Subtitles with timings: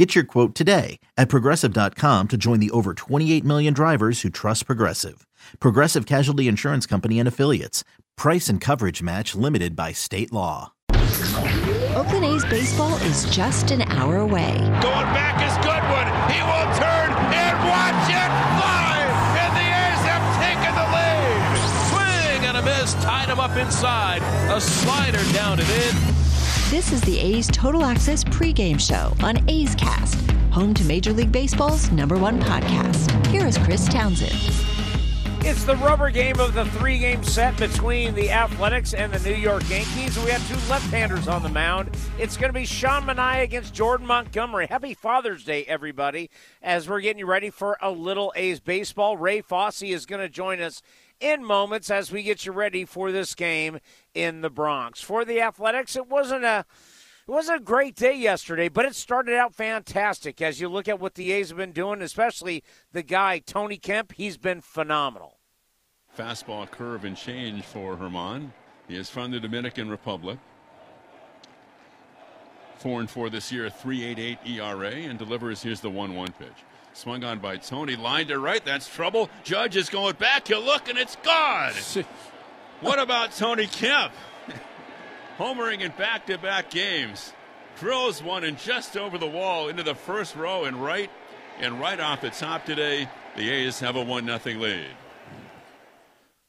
[0.00, 4.64] Get your quote today at progressive.com to join the over 28 million drivers who trust
[4.64, 5.26] Progressive.
[5.60, 7.84] Progressive Casualty Insurance Company and Affiliates.
[8.16, 10.72] Price and coverage match limited by state law.
[11.94, 14.56] Oakland A's baseball is just an hour away.
[14.80, 16.08] Going back is Goodwin.
[16.32, 19.04] He will turn and watch it fly.
[19.36, 21.60] And the A's have taken the lead.
[21.90, 22.94] Swing and a miss.
[23.04, 24.22] Tied him up inside.
[24.50, 26.19] A slider down and in.
[26.70, 31.32] This is the A's Total Access pregame show on A's Cast, home to Major League
[31.32, 33.26] Baseball's number one podcast.
[33.26, 34.30] Here is Chris Townsend.
[35.44, 39.34] It's the rubber game of the three game set between the Athletics and the New
[39.34, 40.16] York Yankees.
[40.20, 41.90] We have two left handers on the mound.
[42.20, 44.68] It's going to be Sean Manaea against Jordan Montgomery.
[44.68, 46.30] Happy Father's Day, everybody,
[46.62, 49.16] as we're getting you ready for a little A's baseball.
[49.16, 50.82] Ray Fosse is going to join us
[51.20, 53.78] in moments as we get you ready for this game
[54.14, 55.00] in the Bronx.
[55.00, 56.64] For the Athletics, it wasn't a
[57.28, 60.98] it wasn't a great day yesterday, but it started out fantastic as you look at
[60.98, 64.12] what the A's have been doing, especially the guy Tony Kemp.
[64.12, 65.38] He's been phenomenal.
[66.18, 68.50] Fastball curve and change for Germán.
[68.88, 70.38] He is from the Dominican Republic.
[72.78, 75.62] Four and four this year, 3.88 ERA, and delivers.
[75.62, 76.48] Here's the 1-1 pitch.
[76.92, 78.64] Swung on by Tony, line to right.
[78.64, 79.30] That's trouble.
[79.44, 80.48] Judge is going back.
[80.48, 81.72] He'll look, and it's gone.
[82.80, 84.12] what about Tony Kemp?
[85.38, 87.32] Homering in back to back games.
[87.78, 91.10] Drills one and just over the wall into the first row and right.
[91.60, 94.86] And right off the top today, the A's have a 1 0 lead.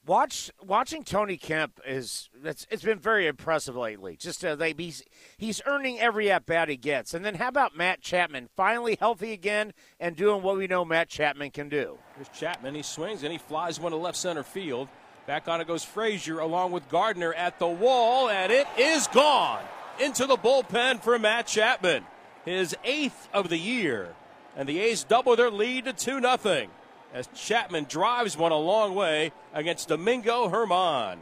[0.08, 4.18] Watch watching Tony Kemp is it's it's been very impressive lately.
[4.18, 5.04] Just uh, they he's
[5.38, 7.14] he's earning every at bat he gets.
[7.14, 11.08] And then how about Matt Chapman finally healthy again and doing what we know Matt
[11.08, 12.00] Chapman can do.
[12.16, 12.74] Here's Chapman.
[12.74, 14.88] He swings and he flies one to left center field.
[15.28, 19.64] Back on it goes Frazier along with Gardner at the wall, and it is gone
[20.00, 22.06] into the bullpen for Matt Chapman,
[22.44, 24.16] his eighth of the year,
[24.58, 26.72] and the A's double their lead to two nothing
[27.14, 31.18] as Chapman drives one a long way against Domingo Germán.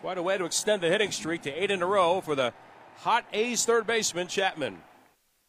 [0.00, 2.52] Quite a way to extend the hitting streak to eight in a row for the
[2.98, 4.78] hot A's third baseman, Chapman.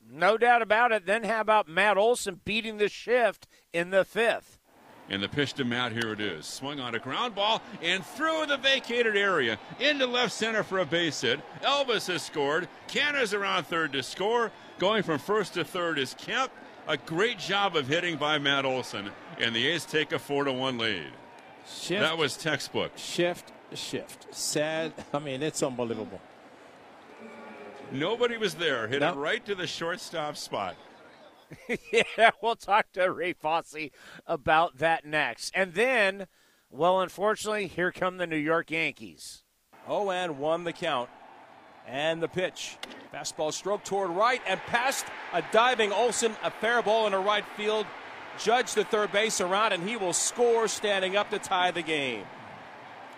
[0.09, 1.05] No doubt about it.
[1.05, 4.59] Then how about Matt Olson beating the shift in the fifth?
[5.09, 6.45] And the pitch to Matt, here it is.
[6.45, 10.85] Swung on a ground ball and through the vacated area into left center for a
[10.85, 11.41] base hit.
[11.61, 12.69] Elvis has scored.
[12.87, 14.51] Canha's around third to score.
[14.79, 16.51] Going from first to third is Kemp.
[16.87, 20.51] A great job of hitting by Matt Olson and the A's take a four to
[20.51, 21.07] one lead.
[21.65, 22.91] Shift, that was textbook.
[22.97, 24.33] Shift, shift.
[24.35, 24.93] Sad.
[25.13, 26.19] I mean, it's unbelievable.
[27.91, 28.87] Nobody was there.
[28.87, 29.15] Hit nope.
[29.15, 30.75] it right to the shortstop spot.
[31.91, 33.89] yeah, we'll talk to Ray Fosse
[34.27, 35.51] about that next.
[35.53, 36.27] And then,
[36.69, 39.43] well, unfortunately, here come the New York Yankees.
[39.87, 41.09] Oh, and won the count.
[41.87, 42.77] And the pitch.
[43.13, 46.35] Fastball stroke toward right and past a diving Olson.
[46.43, 47.85] A fair ball in a right field.
[48.39, 52.23] Judge the third base around, and he will score standing up to tie the game.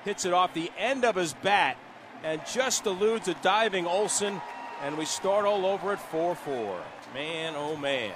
[0.03, 1.78] Hits it off the end of his bat
[2.24, 4.42] and just eludes a diving Olson,
[4.82, 6.84] and we start all over at 4 4.
[7.14, 8.14] Man, oh man.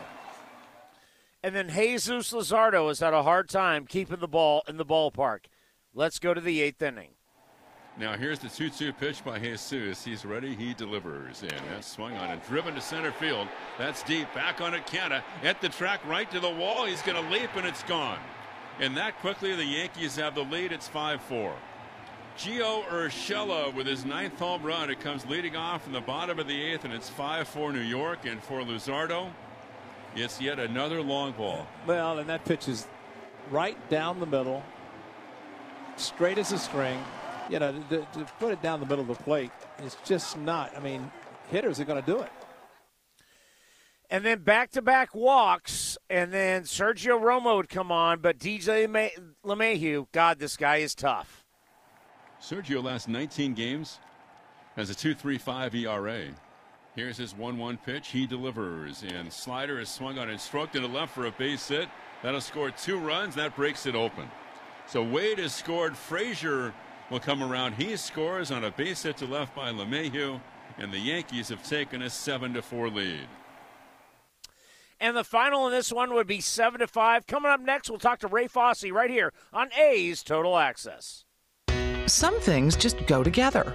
[1.41, 5.45] And then Jesus Luzardo has had a hard time keeping the ball in the ballpark.
[5.93, 7.11] Let's go to the eighth inning.
[7.99, 10.05] Now here's the 2-2 pitch by Jesus.
[10.05, 10.55] He's ready.
[10.55, 11.41] He delivers.
[11.41, 13.49] And that's swung on and driven to center field.
[13.77, 14.33] That's deep.
[14.33, 15.21] Back on it, Canha.
[15.43, 16.85] At the track, right to the wall.
[16.85, 18.19] He's going to leap, and it's gone.
[18.79, 20.71] And that quickly, the Yankees have the lead.
[20.71, 21.51] It's 5-4.
[22.37, 24.89] Gio Urshela with his ninth home run.
[24.89, 28.19] It comes leading off in the bottom of the eighth, and it's 5-4 New York.
[28.25, 29.29] And for Luzardo,
[30.15, 31.67] it's yet another long ball.
[31.85, 32.87] Well, and that pitch is
[33.51, 34.63] right down the middle,
[35.97, 36.97] straight as a string
[37.49, 39.51] you know, to, to put it down the middle of the plate
[39.83, 40.75] is just not.
[40.75, 41.11] I mean,
[41.49, 42.31] hitters are going to do it.
[44.11, 49.11] And then back to back walks, and then Sergio Romo would come on, but DJ
[49.45, 51.45] LeMahieu, God, this guy is tough.
[52.41, 53.99] Sergio last 19 games
[54.75, 56.33] has a 2.35 ERA.
[56.95, 58.07] Here's his 1-1 pitch.
[58.07, 61.67] He delivers, and slider is swung on and struck to the left for a base
[61.67, 61.87] hit.
[62.23, 63.35] That'll score two runs.
[63.35, 64.29] That breaks it open.
[64.87, 65.95] So Wade has scored.
[65.95, 66.73] Frazier
[67.09, 67.73] will come around.
[67.73, 70.39] He scores on a base hit to left by LeMahieu,
[70.77, 73.27] and the Yankees have taken a 7 to 4 lead.
[75.01, 77.25] And the final in this one would be 7 to 5.
[77.25, 81.23] Coming up next, we'll talk to Ray Fosse right here on A's Total Access.
[82.05, 83.73] Some things just go together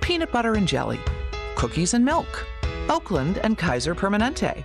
[0.00, 0.98] peanut butter and jelly,
[1.54, 2.46] cookies and milk,
[2.88, 4.64] Oakland and Kaiser Permanente.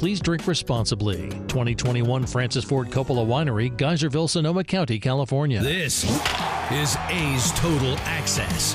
[0.00, 1.28] Please drink responsibly.
[1.48, 5.60] 2021 Francis Ford Coppola Winery, Geyserville, Sonoma County, California.
[5.60, 6.04] This
[6.72, 8.74] is A's Total Access.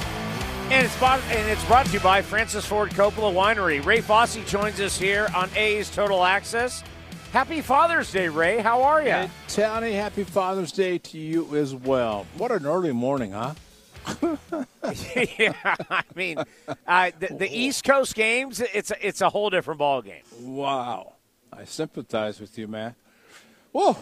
[0.70, 3.84] And it's, bought, and it's brought to you by Francis Ford Coppola Winery.
[3.84, 6.84] Ray Fosse joins us here on A's Total Access.
[7.34, 8.60] Happy Father's Day, Ray.
[8.60, 9.10] How are you?
[9.10, 12.28] Hey, Tony, happy Father's Day to you as well.
[12.38, 13.56] What an early morning, huh?
[15.40, 15.54] yeah,
[15.90, 16.38] I mean,
[16.86, 20.22] uh, the, the, East Coast games, it's a, it's a whole different ball game.
[20.40, 21.15] Wow.
[21.58, 22.96] I sympathize with you, man.
[23.72, 23.98] Whoa.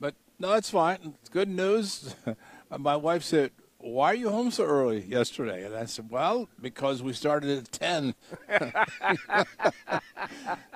[0.00, 1.14] But no, it's fine.
[1.30, 2.14] Good news.
[2.78, 5.64] My wife said, why are you home so early yesterday?
[5.64, 8.14] And I said, well, because we started at 10.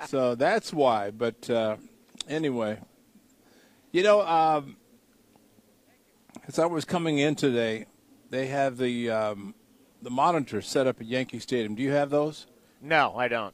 [0.07, 1.11] so that's why.
[1.11, 1.77] But uh,
[2.29, 2.79] anyway,
[3.91, 4.77] you know, um,
[6.47, 7.87] as I was coming in today,
[8.29, 9.55] they have the um,
[10.01, 11.75] the monitors set up at Yankee Stadium.
[11.75, 12.47] Do you have those?
[12.81, 13.53] No, I don't.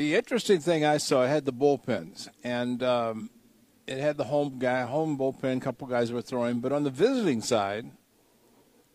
[0.00, 3.28] The interesting thing I saw, I had the bullpens, and um,
[3.86, 5.58] it had the home guy, home bullpen.
[5.58, 7.90] A couple guys were throwing, but on the visiting side,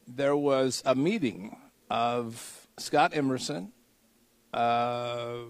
[0.07, 1.57] there was a meeting
[1.91, 3.71] of Scott Emerson,
[4.51, 5.41] uh,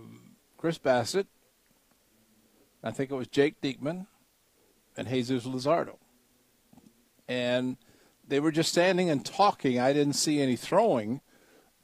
[0.58, 1.28] Chris Bassitt,
[2.84, 4.08] I think it was Jake Diekman,
[4.98, 5.96] and Jesus Luzardo,
[7.30, 7.78] and
[8.28, 9.80] they were just standing and talking.
[9.80, 11.22] I didn't see any throwing.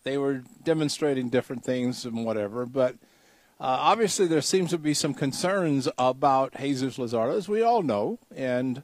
[0.04, 2.98] They were demonstrating different things and whatever, but
[3.64, 8.84] obviously, there seems to be some concerns about Jesus Luzardo, as we all know, and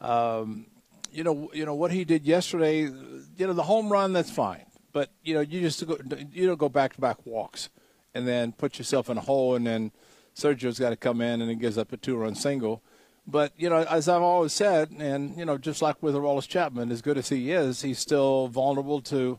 [0.00, 0.66] um,
[1.12, 2.82] you know, you know what he did yesterday.
[2.82, 5.98] You know, the home run that's fine, but you know, you just go,
[6.32, 7.68] you don't go back to back walks
[8.14, 9.92] and then put yourself in a hole, and then
[10.34, 12.82] Sergio's got to come in and he gives up a two run single.
[13.26, 16.90] But you know, as I've always said, and you know, just like with Aroldis Chapman,
[16.90, 19.38] as good as he is, he's still vulnerable to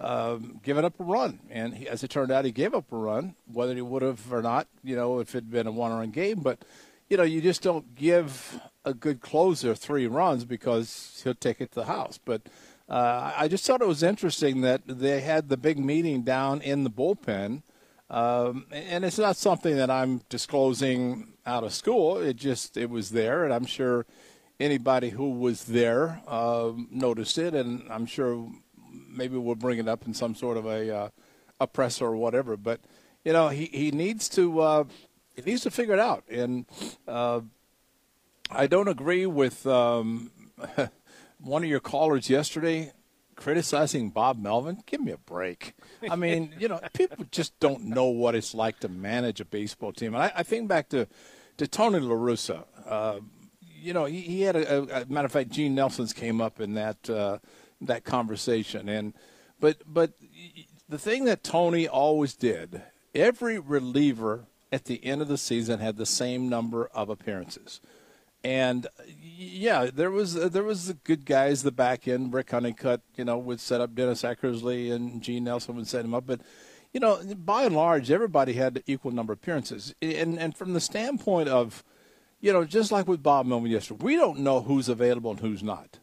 [0.00, 1.40] um, giving up a run.
[1.50, 4.32] And he, as it turned out, he gave up a run, whether he would have
[4.32, 6.40] or not, you know, if it had been a one run game.
[6.40, 6.64] But,
[7.08, 11.72] you know, you just don't give a good closer three runs because he'll take it
[11.72, 12.18] to the house.
[12.22, 12.42] But
[12.88, 16.84] uh, I just thought it was interesting that they had the big meeting down in
[16.84, 17.62] the bullpen.
[18.08, 22.18] Um, and it's not something that I'm disclosing out of school.
[22.18, 24.04] It just it was there, and I'm sure
[24.58, 28.50] anybody who was there uh, noticed it, and I'm sure
[29.10, 31.08] maybe we'll bring it up in some sort of a uh,
[31.60, 32.56] a presser or whatever.
[32.56, 32.80] But
[33.24, 34.84] you know, he he needs to uh,
[35.34, 36.24] he needs to figure it out.
[36.28, 36.66] And
[37.06, 37.40] uh,
[38.50, 40.30] I don't agree with um,
[41.38, 42.92] one of your callers yesterday
[43.40, 44.82] criticizing Bob Melvin.
[44.86, 45.74] Give me a break.
[46.08, 49.92] I mean, you know, people just don't know what it's like to manage a baseball
[49.92, 50.14] team.
[50.14, 51.08] And I, I think back to
[51.56, 52.64] to Tony La Russa.
[52.86, 53.20] Uh,
[53.82, 55.50] you know, he, he had a, a, a, matter of fact.
[55.50, 57.38] Gene Nelson's came up in that uh,
[57.80, 58.88] that conversation.
[58.88, 59.14] And
[59.58, 60.12] but but
[60.88, 62.82] the thing that Tony always did,
[63.14, 67.80] every reliever at the end of the season had the same number of appearances.
[68.42, 72.32] And yeah, there was there was the good guys, the back end.
[72.32, 76.14] Rick Honeycutt, you know, would set up Dennis Eckersley and Gene Nelson would set him
[76.14, 76.26] up.
[76.26, 76.40] But
[76.92, 79.94] you know, by and large, everybody had equal number of appearances.
[80.00, 81.84] And and from the standpoint of,
[82.40, 85.62] you know, just like with Bob Melvin yesterday, we don't know who's available and who's
[85.62, 85.99] not.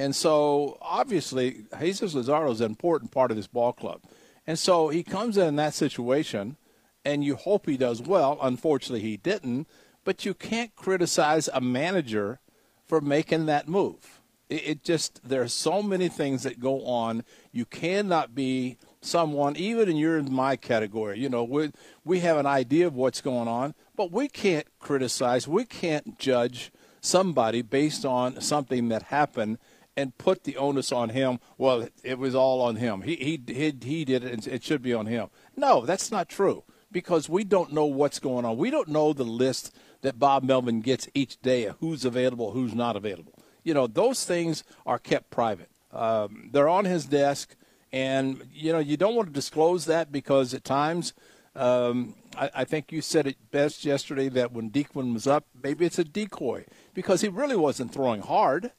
[0.00, 4.00] And so obviously, Jesus Luzardo is an important part of this ball club.
[4.46, 6.56] And so he comes in, that situation,
[7.04, 8.38] and you hope he does well.
[8.40, 9.68] Unfortunately, he didn't.
[10.02, 12.40] But you can't criticize a manager
[12.86, 14.22] for making that move.
[14.48, 17.22] It, it just there are so many things that go on.
[17.52, 21.18] You cannot be someone, even in your my category.
[21.18, 21.72] You know, we
[22.06, 25.46] we have an idea of what's going on, but we can't criticize.
[25.46, 29.58] We can't judge somebody based on something that happened
[29.96, 31.40] and put the onus on him.
[31.58, 33.02] Well, it was all on him.
[33.02, 35.28] He he he, he did it, and it should be on him.
[35.56, 38.56] No, that's not true because we don't know what's going on.
[38.56, 42.74] We don't know the list that Bob Melvin gets each day of who's available, who's
[42.74, 43.34] not available.
[43.62, 45.70] You know, those things are kept private.
[45.92, 47.54] Um, they're on his desk,
[47.92, 51.12] and you know you don't want to disclose that because at times.
[51.56, 55.84] Um, I, I, think you said it best yesterday that when Diekman was up, maybe
[55.84, 58.70] it's a decoy because he really wasn't throwing hard.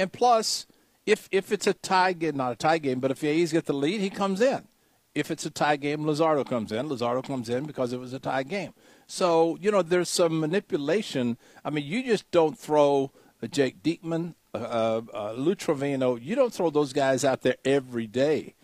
[0.00, 0.66] And plus,
[1.04, 3.66] if if it's a tie game, not a tie game, but if the A's get
[3.66, 4.66] the lead, he comes in.
[5.14, 6.88] If it's a tie game, Luzardo comes in.
[6.88, 8.72] Luzardo comes in because it was a tie game.
[9.06, 11.36] So, you know, there's some manipulation.
[11.64, 13.10] I mean, you just don't throw
[13.50, 16.18] Jake Diekman, uh, Lou Trivino.
[16.22, 18.54] You don't throw those guys out there every day.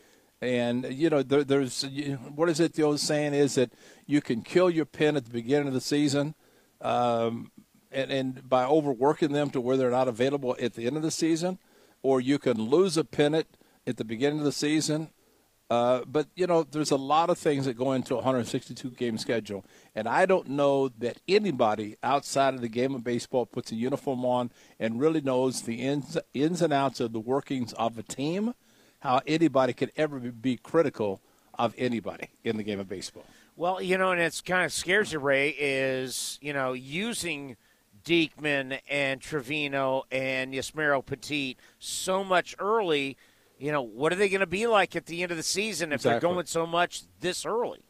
[0.41, 1.85] And, you know, there, there's
[2.35, 3.73] what is it the old saying is that
[4.07, 6.35] you can kill your pen at the beginning of the season
[6.81, 7.51] um,
[7.97, 11.11] and, and by overworking them to where they're not available at the end of the
[11.11, 11.59] season,
[12.03, 13.47] or you can lose a pennant
[13.87, 15.11] at the beginning of the season
[15.69, 19.19] uh, but you know, there's a lot of things that go into a 162 game
[19.19, 19.65] schedule,
[19.97, 24.25] and I don't know that anybody outside of the game of baseball puts a uniform
[24.25, 28.55] on and really knows the ins ins and outs of the workings of a team.
[29.01, 31.21] How anybody could ever be critical
[31.59, 33.25] of anybody in the game of baseball.
[33.57, 37.57] Well, you know, and it's kind of scares you, Ray, is you know using.
[38.07, 43.19] Diekman and Trivino and Yusmeiro Petit so much early
[43.59, 45.93] you know, what are they going to be like at the end of the season
[45.93, 46.11] if exactly.
[46.11, 47.81] they're going so much this early?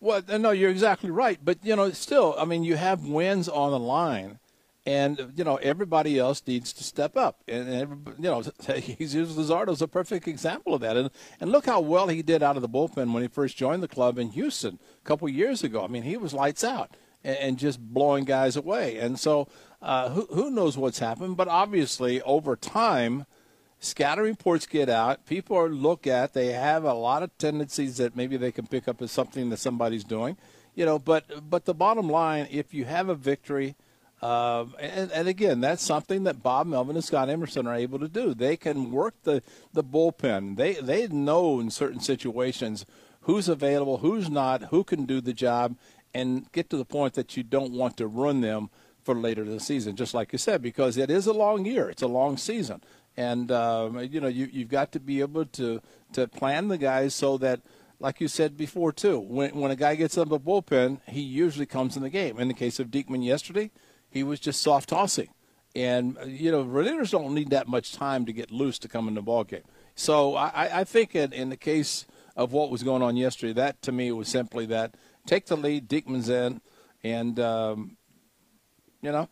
[0.00, 1.38] Well, no, you're exactly right.
[1.42, 4.38] But, you know, still, I mean, you have wins on the line.
[4.84, 7.42] And, you know, everybody else needs to step up.
[7.48, 10.96] And, and you know, is a perfect example of that.
[10.96, 13.82] And, and look how well he did out of the bullpen when he first joined
[13.82, 15.82] the club in Houston a couple years ago.
[15.82, 18.96] I mean, he was lights out and, and just blowing guys away.
[18.96, 19.48] And so
[19.82, 21.36] uh, who, who knows what's happened?
[21.36, 23.26] But obviously, over time–
[23.78, 25.26] scouting reports get out.
[25.26, 26.32] People are look at.
[26.32, 29.58] They have a lot of tendencies that maybe they can pick up as something that
[29.58, 30.36] somebody's doing,
[30.74, 30.98] you know.
[30.98, 33.76] But but the bottom line, if you have a victory,
[34.22, 38.08] uh, and, and, again, that's something that Bob Melvin and Scott Emerson are able to
[38.08, 38.34] do.
[38.34, 39.42] They can work the
[39.72, 40.56] the bullpen.
[40.56, 42.86] They they know in certain situations
[43.22, 45.76] who's available, who's not, who can do the job,
[46.16, 48.70] and get to the point that you don't want to run them
[49.02, 51.90] for later in the season, just like you said, because it is a long year.
[51.90, 52.82] It's a long season.
[53.18, 55.80] And um, you know you you've got to be able to
[56.12, 57.60] to plan the guys so that
[57.98, 61.66] like you said before too when when a guy gets up a bullpen he usually
[61.66, 62.38] comes in the game.
[62.38, 63.70] In the case of Diekman yesterday
[64.10, 65.28] he was just soft tossing.
[65.74, 69.14] And you know relievers don't need that much time to get loose to come in
[69.14, 73.02] the ball game so I, I think in, in the case of what was going
[73.02, 74.94] on yesterday that to me was simply that
[75.26, 76.60] take the lead Diekman's in
[77.02, 77.96] and um,
[79.02, 79.28] you know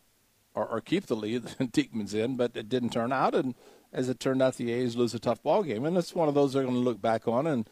[0.53, 3.55] or, or keep the lead Diekman's in but it didn't turn out and
[3.95, 6.35] as it turned out, the A's lose a tough ball game, and it's one of
[6.35, 7.67] those they're going to look back on and.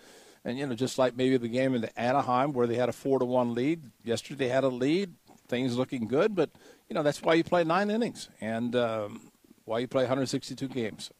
[0.45, 3.17] And you know, just like maybe the game in Anaheim where they had a four
[3.17, 3.81] to one lead.
[4.03, 5.13] Yesterday they had a lead,
[5.47, 6.49] things looking good, but
[6.89, 9.31] you know that's why you play nine innings and um,
[9.63, 11.11] why you play 162 games.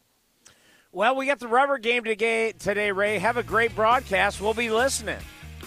[0.91, 3.17] Well, we got the rubber game today, Ray.
[3.17, 4.41] Have a great broadcast.
[4.41, 5.19] We'll be listening.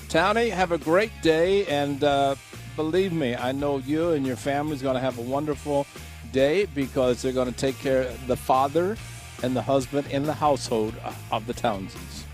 [0.09, 2.37] Townie, have a great day, and uh,
[2.77, 5.87] believe me, I know you and your family is going to have a wonderful
[6.33, 8.97] day because they're going to take care of the father
[9.43, 10.95] and the husband in the household
[11.31, 12.25] of the Townsends.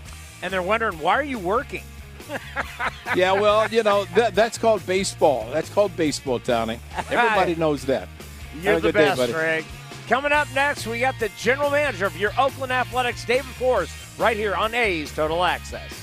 [0.41, 1.83] And they're wondering, why are you working?
[3.15, 5.49] yeah, well, you know, that, that's called baseball.
[5.51, 6.79] That's called baseball, Townie.
[7.09, 8.07] Everybody knows that.
[8.61, 9.65] You're the best, day, Greg.
[10.07, 14.37] Coming up next, we got the general manager of your Oakland Athletics, David Forst, right
[14.37, 16.02] here on A's Total Access.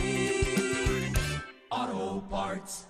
[1.71, 2.85] Auto Parts.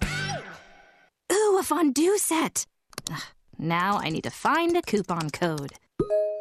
[1.31, 2.65] Ooh, a fondue set.
[3.11, 3.21] Ugh,
[3.59, 5.73] now I need to find a coupon code.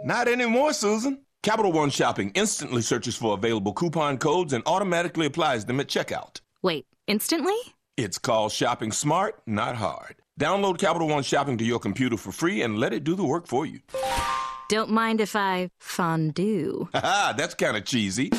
[0.03, 1.21] Not anymore, Susan.
[1.43, 6.41] Capital One Shopping instantly searches for available coupon codes and automatically applies them at checkout.
[6.63, 7.57] Wait, instantly?
[7.99, 10.17] It's called shopping smart, not hard.
[10.41, 13.47] Download Capital One Shopping to your computer for free and let it do the work
[13.47, 13.81] for you.
[14.71, 16.89] Don't mind if I fondue.
[16.95, 18.31] Haha, that's kind of cheesy.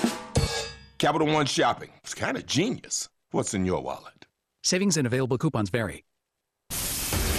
[0.98, 1.90] Capital One Shopping.
[2.04, 3.10] It's kind of genius.
[3.34, 4.26] What's in your wallet?
[4.62, 6.04] Savings and available coupons vary.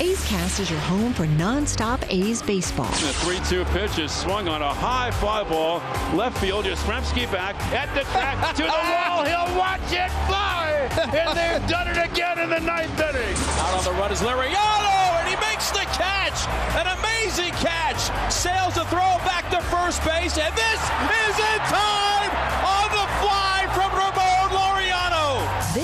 [0.00, 2.90] A's Cast is your home for nonstop A's baseball.
[2.92, 5.82] The 3 2 pitch is swung on a high fly ball.
[6.16, 9.24] Left field, Yastrzemski back at the track to the wall.
[9.28, 10.88] He'll watch it fly.
[10.96, 13.36] And they've done it again in the ninth inning.
[13.60, 16.48] Out on the run is Laureano, and he makes the catch.
[16.80, 18.00] An amazing catch.
[18.32, 20.80] Sails the throw back to first base, and this
[21.28, 22.32] is in time
[22.64, 23.41] on the fly from Ramon Laureano.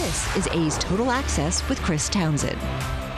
[0.08, 2.56] This is A's Total Access with Chris Townsend.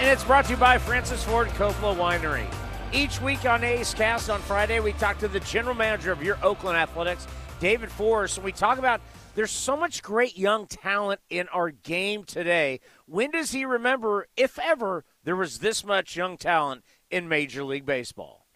[0.01, 2.53] And it's brought to you by Francis Ford Coppola Winery.
[2.93, 6.37] Each week on A's Cast on Friday, we talk to the general manager of your
[6.43, 7.29] Oakland Athletics,
[7.61, 9.01] David Forst, and we talk about
[9.37, 12.81] there's so much great young talent in our game today.
[13.07, 17.87] When does he remember, if ever, there was this much young talent in Major League
[17.87, 18.49] Baseball?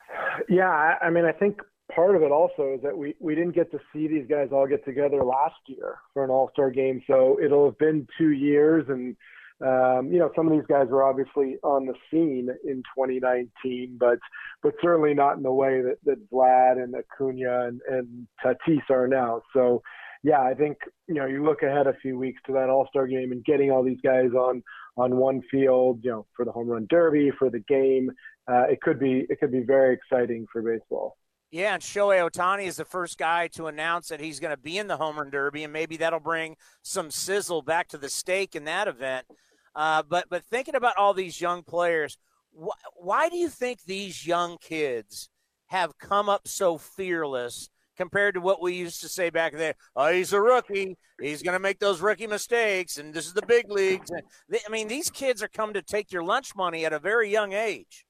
[0.48, 3.54] Yeah, I I mean, I think part of it also is that we, we didn't
[3.54, 7.02] get to see these guys all get together last year for an All Star game.
[7.06, 8.84] So it'll have been two years.
[8.88, 9.16] And,
[9.60, 14.18] um, you know, some of these guys were obviously on the scene in 2019, but
[14.62, 19.06] but certainly not in the way that, that Vlad and Acuna and, and Tatis are
[19.06, 19.42] now.
[19.52, 19.82] So,
[20.22, 23.06] yeah, I think, you know, you look ahead a few weeks to that All Star
[23.06, 24.62] game and getting all these guys on
[24.96, 28.10] on one field, you know, for the home run derby, for the game.
[28.50, 31.16] Uh, it could be it could be very exciting for baseball.
[31.54, 34.76] Yeah, and Shohei Ohtani is the first guy to announce that he's going to be
[34.76, 38.56] in the home run derby, and maybe that'll bring some sizzle back to the stake
[38.56, 39.24] in that event.
[39.72, 42.18] Uh, but but thinking about all these young players,
[42.60, 45.30] wh- why do you think these young kids
[45.66, 49.74] have come up so fearless compared to what we used to say back then?
[49.94, 50.96] Oh, he's a rookie.
[51.20, 54.10] He's going to make those rookie mistakes, and this is the big leagues.
[54.48, 57.30] They, I mean, these kids are come to take your lunch money at a very
[57.30, 58.04] young age.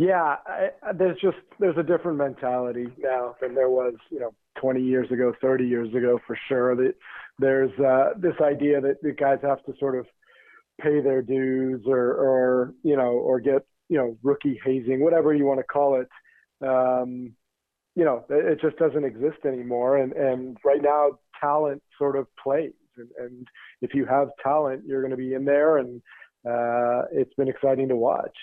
[0.00, 4.80] Yeah, I, there's just there's a different mentality now than there was, you know, 20
[4.80, 6.74] years ago, 30 years ago for sure.
[6.74, 6.94] That
[7.38, 10.06] there's uh, this idea that the guys have to sort of
[10.80, 15.44] pay their dues or, or you know, or get you know rookie hazing, whatever you
[15.44, 16.08] want to call it.
[16.66, 17.34] Um,
[17.94, 19.98] you know, it just doesn't exist anymore.
[19.98, 22.72] And and right now, talent sort of plays.
[22.96, 23.48] And, and
[23.82, 26.00] if you have talent, you're going to be in there, and
[26.48, 28.38] uh, it's been exciting to watch.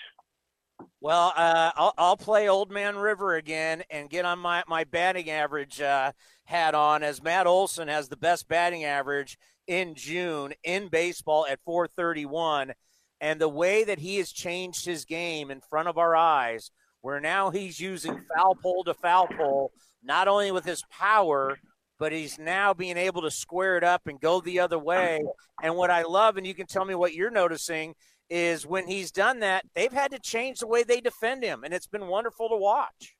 [1.00, 5.30] Well, uh, I'll, I'll play Old Man River again and get on my, my batting
[5.30, 6.12] average uh,
[6.44, 11.60] hat on as Matt Olson has the best batting average in June in baseball at
[11.64, 12.72] 431.
[13.20, 17.20] And the way that he has changed his game in front of our eyes, where
[17.20, 21.58] now he's using foul pole to foul pole, not only with his power,
[21.98, 25.20] but he's now being able to square it up and go the other way.
[25.62, 27.94] And what I love, and you can tell me what you're noticing,
[28.30, 31.72] is when he's done that, they've had to change the way they defend him, and
[31.72, 33.16] it's been wonderful to watch.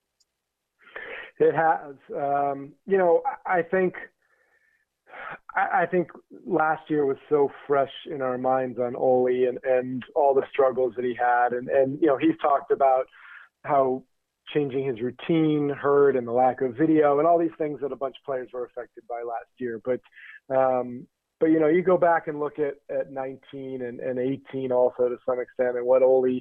[1.38, 1.94] It has.
[2.14, 3.94] Um, you know, I think
[5.55, 6.09] I, think
[6.47, 10.94] last year was so fresh in our minds on Oli and, and all the struggles
[10.97, 13.07] that he had, and and you know he's talked about
[13.64, 14.03] how
[14.55, 17.97] changing his routine hurt and the lack of video and all these things that a
[17.97, 19.81] bunch of players were affected by last year.
[19.85, 20.01] But
[20.55, 21.07] um,
[21.40, 25.09] but you know, you go back and look at at 19 and, and 18 also
[25.09, 26.40] to some extent, and what Ole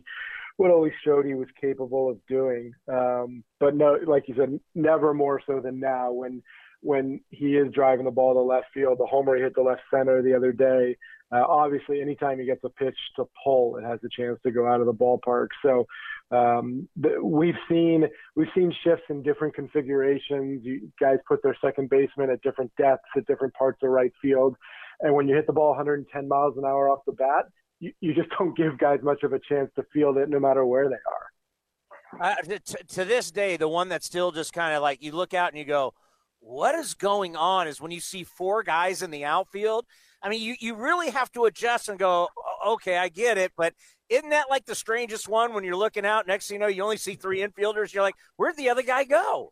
[0.58, 2.74] what Ole showed he was capable of doing.
[2.92, 6.42] Um, but no, like you said, never more so than now when
[6.82, 9.00] when he is driving the ball to left field.
[9.00, 10.98] The homer he hit the left center the other day.
[11.32, 14.66] Uh, obviously, anytime he gets a pitch to pull, it has a chance to go
[14.66, 15.48] out of the ballpark.
[15.62, 15.86] So
[16.32, 16.90] um,
[17.24, 20.62] we've seen we've seen shifts in different configurations.
[20.63, 24.56] You guys put their second baseman at different depths at different parts of right field,
[25.02, 27.46] and when you hit the ball 110 miles an hour off the bat,
[27.80, 30.66] you, you just don't give guys much of a chance to field it, no matter
[30.66, 32.32] where they are.
[32.32, 35.34] Uh, to, to this day, the one that's still just kind of like you look
[35.34, 35.94] out and you go,
[36.40, 39.86] "What is going on?" Is when you see four guys in the outfield.
[40.22, 42.30] I mean, you you really have to adjust and go,
[42.66, 43.74] "Okay, I get it," but
[44.10, 46.28] isn't that like the strangest one when you're looking out?
[46.28, 47.93] Next thing you know, you only see three infielders.
[47.93, 49.52] You're like, "Where'd the other guy go?"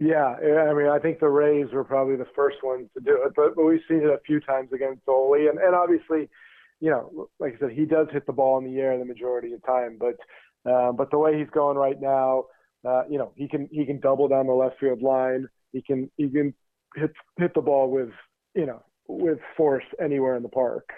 [0.00, 3.32] Yeah, I mean, I think the Rays were probably the first ones to do it,
[3.36, 6.28] but, but we've seen it a few times against Ole, and, and obviously,
[6.80, 9.52] you know, like I said, he does hit the ball in the air the majority
[9.52, 10.16] of the time, but
[10.68, 12.44] uh, but the way he's going right now,
[12.84, 15.46] uh, you know, he can he can double down the left field line.
[15.72, 16.54] He can he can
[16.96, 18.10] hit hit the ball with
[18.54, 20.88] you know with force anywhere in the park.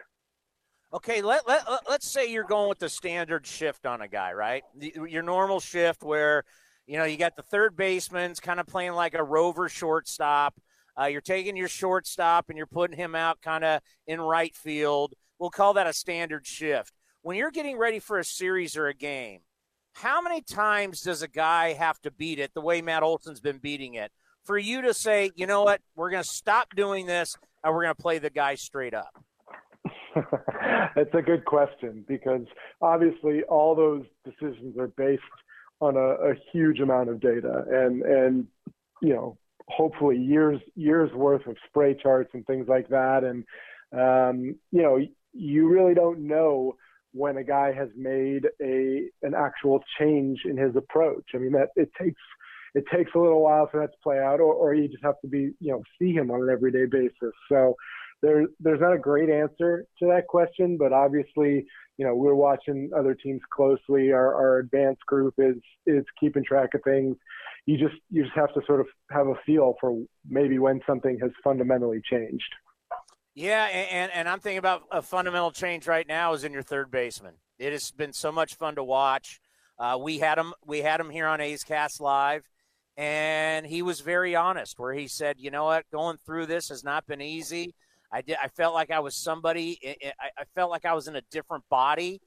[0.92, 4.62] Okay, let, let, let's say you're going with the standard shift on a guy, right?
[4.81, 6.44] Your normal shift where,
[6.87, 10.55] you know, you got the third baseman's kind of playing like a rover shortstop.
[10.99, 15.14] Uh, you're taking your shortstop and you're putting him out kind of in right field.
[15.38, 16.92] We'll call that a standard shift.
[17.22, 19.40] When you're getting ready for a series or a game,
[19.94, 23.59] how many times does a guy have to beat it the way Matt Olson's been
[23.59, 24.12] beating it
[24.44, 27.83] for you to say, you know what, we're going to stop doing this and we're
[27.83, 29.25] going to play the guy straight up?
[30.94, 32.46] That's a good question because
[32.80, 35.22] obviously all those decisions are based
[35.80, 38.46] on a, a huge amount of data and and
[39.02, 39.37] you know
[39.68, 43.44] hopefully years years worth of spray charts and things like that and
[43.92, 44.98] um, you know
[45.32, 46.76] you really don't know
[47.12, 51.24] when a guy has made a an actual change in his approach.
[51.35, 52.20] I mean that it takes
[52.74, 55.20] it takes a little while for that to play out, or, or you just have
[55.22, 57.32] to be you know see him on an everyday basis.
[57.48, 57.74] So
[58.27, 61.65] there there's not a great answer to that question, but obviously
[61.97, 64.12] you know we're watching other teams closely.
[64.12, 67.17] Our our advanced group is is keeping track of things.
[67.67, 71.19] You just you just have to sort of have a feel for maybe when something
[71.23, 72.53] has fundamentally changed.
[73.35, 76.91] Yeah, and, and I'm thinking about a fundamental change right now is in your third
[76.91, 77.35] baseman.
[77.59, 79.41] It has been so much fun to watch.
[79.79, 82.49] Uh, we had him we had him here on A's Cast Live,
[82.97, 84.79] and he was very honest.
[84.79, 87.75] Where he said, "You know what, going through this has not been easy.
[88.12, 88.37] I did.
[88.42, 89.79] I felt like I was somebody.
[89.83, 92.21] Eh, eh, I felt like I was in a different body,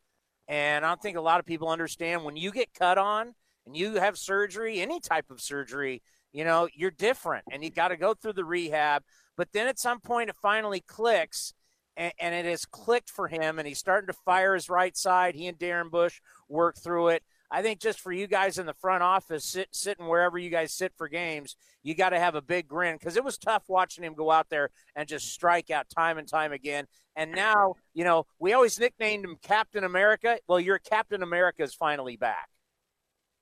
[0.48, 3.34] and I don't think a lot of people understand when you get cut on
[3.65, 6.02] and you have surgery, any type of surgery.
[6.32, 9.04] You know, you're different, and you got to go through the rehab.
[9.36, 11.54] But then at some point, it finally clicks,
[11.98, 15.34] and, and it has clicked for him, and he's starting to fire his right side.
[15.34, 17.24] He and Darren Bush work through it.
[17.52, 20.72] I think just for you guys in the front office, sit, sitting wherever you guys
[20.74, 24.04] sit for games, you got to have a big grin because it was tough watching
[24.04, 26.86] him go out there and just strike out time and time again.
[27.16, 30.38] And now, you know, we always nicknamed him Captain America.
[30.48, 32.50] Well, your Captain America is finally back.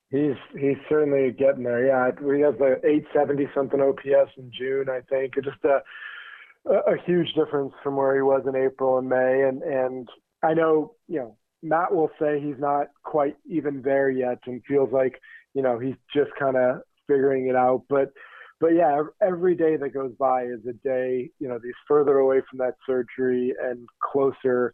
[0.09, 1.85] He's he's certainly getting there.
[1.85, 5.35] Yeah, he has the 870 something OPS in June, I think.
[5.35, 5.79] Just uh,
[6.65, 9.43] a a huge difference from where he was in April and May.
[9.43, 10.07] And and
[10.41, 14.91] I know you know Matt will say he's not quite even there yet, and feels
[14.91, 15.19] like
[15.53, 17.83] you know he's just kind of figuring it out.
[17.89, 18.11] But
[18.59, 22.41] but yeah, every day that goes by is a day you know he's further away
[22.49, 24.73] from that surgery and closer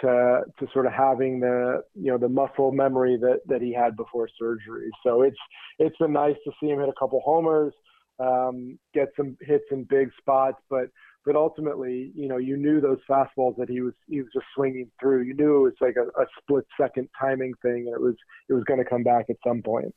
[0.00, 3.96] to to sort of having the you know the muscle memory that that he had
[3.96, 4.90] before surgery.
[5.04, 5.38] So it's
[5.78, 7.72] it's been nice to see him hit a couple homers,
[8.18, 10.86] um, get some hits in big spots, but
[11.24, 14.90] but ultimately, you know, you knew those fastballs that he was he was just swinging
[15.00, 15.22] through.
[15.22, 18.16] You knew it was like a, a split second timing thing, and it was
[18.48, 19.94] it was going to come back at some point.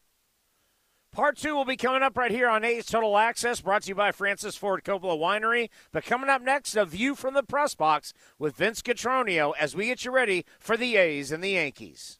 [1.12, 3.96] Part two will be coming up right here on A's Total Access, brought to you
[3.96, 5.70] by Francis Ford Coppola Winery.
[5.92, 9.88] But coming up next, a view from the press box with Vince Cotroneo as we
[9.88, 12.20] get you ready for the A's and the Yankees.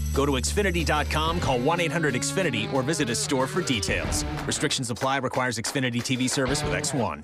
[0.13, 4.23] Go to Xfinity.com, call 1 800 Xfinity, or visit a store for details.
[4.45, 7.23] Restrictions apply, requires Xfinity TV service with X1.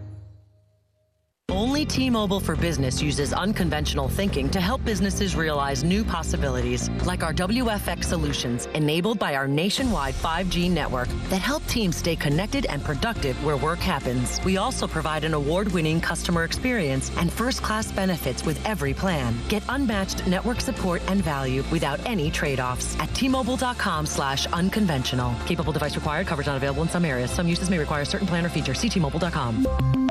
[1.51, 7.23] Only T Mobile for Business uses unconventional thinking to help businesses realize new possibilities, like
[7.23, 12.81] our WFX solutions, enabled by our nationwide 5G network that help teams stay connected and
[12.81, 14.39] productive where work happens.
[14.45, 19.35] We also provide an award winning customer experience and first class benefits with every plan.
[19.49, 25.35] Get unmatched network support and value without any trade offs at T Mobile.com slash unconventional.
[25.45, 27.29] Capable device required, coverage not available in some areas.
[27.29, 28.73] Some uses may require a certain plan or feature.
[28.73, 30.10] See T Mobile.com.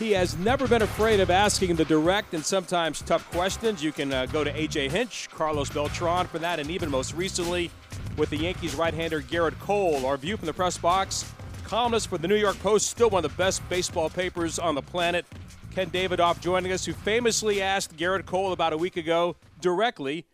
[0.00, 3.84] He has never been afraid of asking the direct and sometimes tough questions.
[3.84, 7.70] You can uh, go to AJ Hinch, Carlos Beltran for that, and even most recently
[8.16, 10.06] with the Yankees right hander Gerrit Cole.
[10.06, 11.30] Our view from the press box
[11.64, 14.80] columnist for the New York Post, still one of the best baseball papers on the
[14.82, 15.26] planet.
[15.72, 20.24] Ken Davidoff joining us, who famously asked Gerrit Cole about a week ago directly,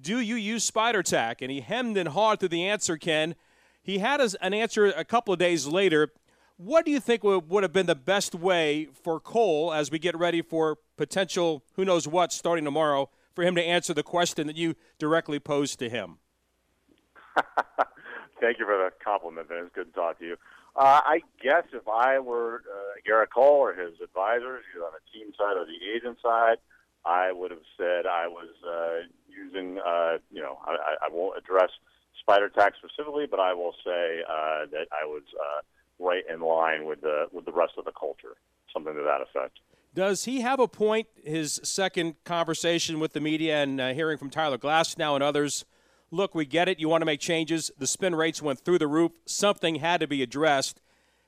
[0.00, 1.42] Do you use Spider Tack?
[1.42, 3.34] And he hemmed and hawed through the answer, Ken.
[3.82, 6.12] He had an answer a couple of days later.
[6.60, 10.18] What do you think would have been the best way for Cole as we get
[10.18, 14.56] ready for potential who knows what starting tomorrow for him to answer the question that
[14.56, 16.18] you directly posed to him?
[18.40, 19.66] Thank you for the compliment, man.
[19.66, 20.36] It's good to talk to you.
[20.74, 25.16] Uh, I guess if I were uh, Gerrit Cole or his advisors, either on the
[25.16, 26.56] team side or the agent side,
[27.04, 31.70] I would have said I was uh, using, uh, you know, I, I won't address
[32.18, 35.22] Spider Tack specifically, but I will say uh, that I was.
[35.38, 35.60] Uh,
[35.98, 38.36] right in line with the with the rest of the culture,
[38.72, 39.58] something to that effect.
[39.94, 41.08] Does he have a point?
[41.24, 45.64] His second conversation with the media and uh, hearing from Tyler Glasnow and others.
[46.10, 46.78] Look, we get it.
[46.78, 47.70] You want to make changes.
[47.78, 49.12] The spin rates went through the roof.
[49.26, 50.80] Something had to be addressed.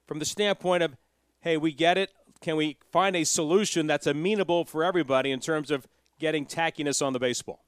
[0.06, 0.96] From the standpoint of,
[1.40, 2.11] hey, we get it.
[2.40, 5.87] Can we find a solution that's amenable for everybody in terms of
[6.18, 7.64] getting tackiness on the baseball?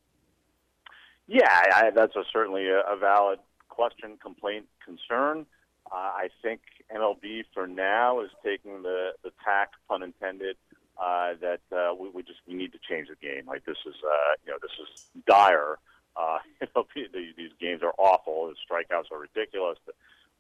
[1.27, 3.39] Yeah, I, that's a, certainly a, a valid
[3.69, 5.47] question, complaint, concern.
[5.91, 6.61] Uh, I think
[6.95, 10.57] MLB for now is taking the the tack, pun intended,
[11.01, 13.47] uh, that uh, we, we just we need to change the game.
[13.47, 15.79] Like this is uh, you know this is dire.
[16.15, 16.39] Uh,
[16.95, 18.49] these, these games are awful.
[18.49, 19.79] The strikeouts are ridiculous.
[19.87, 19.93] The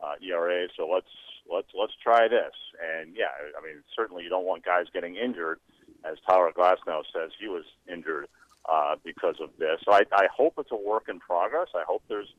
[0.03, 0.69] uh, ERA.
[0.77, 1.07] So let's
[1.51, 2.55] let's let's try this.
[2.83, 5.61] And yeah, I mean certainly you don't want guys getting injured,
[6.05, 8.29] as Tyler Glasnow says he was injured
[8.69, 9.81] uh, because of this.
[9.85, 11.69] So I, I hope it's a work in progress.
[11.75, 12.33] I hope there's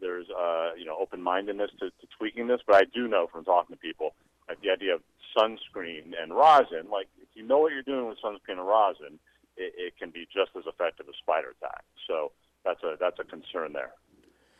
[0.00, 3.44] there's uh, you know open mindedness to, to tweaking this, but I do know from
[3.44, 4.14] talking to people
[4.48, 5.02] like the idea of
[5.36, 6.90] sunscreen and rosin.
[6.90, 9.18] Like if you know what you're doing with sunscreen and rosin,
[9.56, 11.84] it, it can be just as effective as spider tack.
[12.08, 12.32] So
[12.64, 13.92] that's a that's a concern there.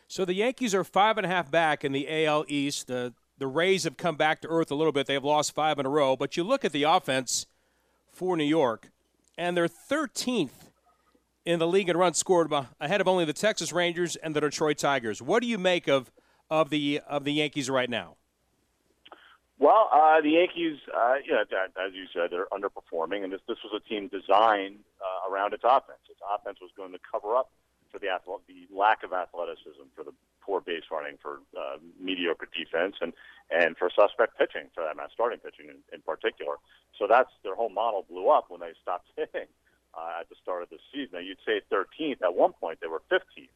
[0.09, 2.90] So the Yankees are five and a half back in the AL East.
[2.90, 5.07] Uh, the Rays have come back to earth a little bit.
[5.07, 6.16] They've lost five in a row.
[6.16, 7.46] But you look at the offense
[8.12, 8.90] for New York,
[9.38, 10.69] and they're 13th
[11.44, 14.79] in the league in runs scored ahead of only the Texas Rangers and the Detroit
[14.79, 15.22] Tigers.
[15.22, 16.11] What do you make of
[16.50, 18.16] of the of the Yankees right now?
[19.59, 23.59] Well, uh, the Yankees, uh, you know, as you said, they're underperforming, and this this
[23.62, 26.00] was a team designed uh, around its offense.
[26.09, 27.50] Its offense was going to cover up
[27.92, 32.48] for the athletic, the lack of athleticism, for the poor base running, for uh, mediocre
[32.57, 33.12] defense, and
[33.50, 36.57] and for suspect pitching, for that matter, starting pitching in, in particular.
[36.98, 39.48] So that's their whole model blew up when they stopped hitting
[39.94, 41.11] uh, at the start of the season.
[41.14, 42.22] Now, you'd say 13th.
[42.22, 43.48] At one point, they were 15th.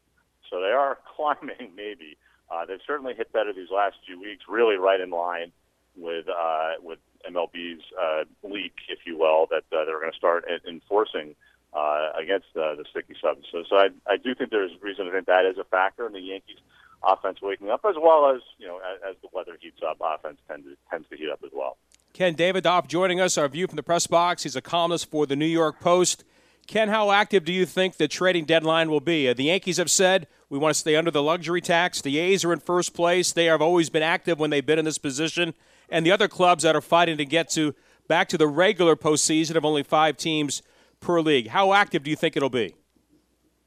[0.50, 2.16] So they are climbing, maybe.
[2.50, 5.52] Uh, they've certainly hit better these last few weeks, really right in line
[5.96, 10.44] with uh, with MLB's uh, leak, if you will, that uh, they're going to start
[10.68, 11.34] enforcing
[11.72, 13.66] uh, against uh, the sticky substances.
[13.68, 16.20] So I, I do think there's reason to think that is a factor in the
[16.20, 16.58] Yankees'
[17.02, 20.38] offense waking up, as well as you know, as, as the weather heats up, offense
[20.48, 21.76] tends to, tends to heat up as well.
[22.14, 24.44] Ken Davidoff joining us, our view from the press box.
[24.44, 26.22] He's a columnist for the New York Post.
[26.68, 29.28] Ken, how active do you think the trading deadline will be?
[29.28, 32.00] Uh, the Yankees have said we want to stay under the luxury tax.
[32.00, 33.32] The A's are in first place.
[33.32, 35.54] They have always been active when they've been in this position.
[35.88, 37.74] And the other clubs that are fighting to get to
[38.06, 40.62] back to the regular postseason of only five teams
[41.00, 41.48] per league.
[41.48, 42.76] How active do you think it'll be?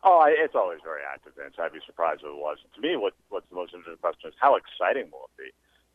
[0.04, 1.56] Oh, it's always very active, Vince.
[1.60, 2.74] I'd be surprised if it wasn't.
[2.76, 5.50] To me, what what's the most interesting question is how exciting will it be?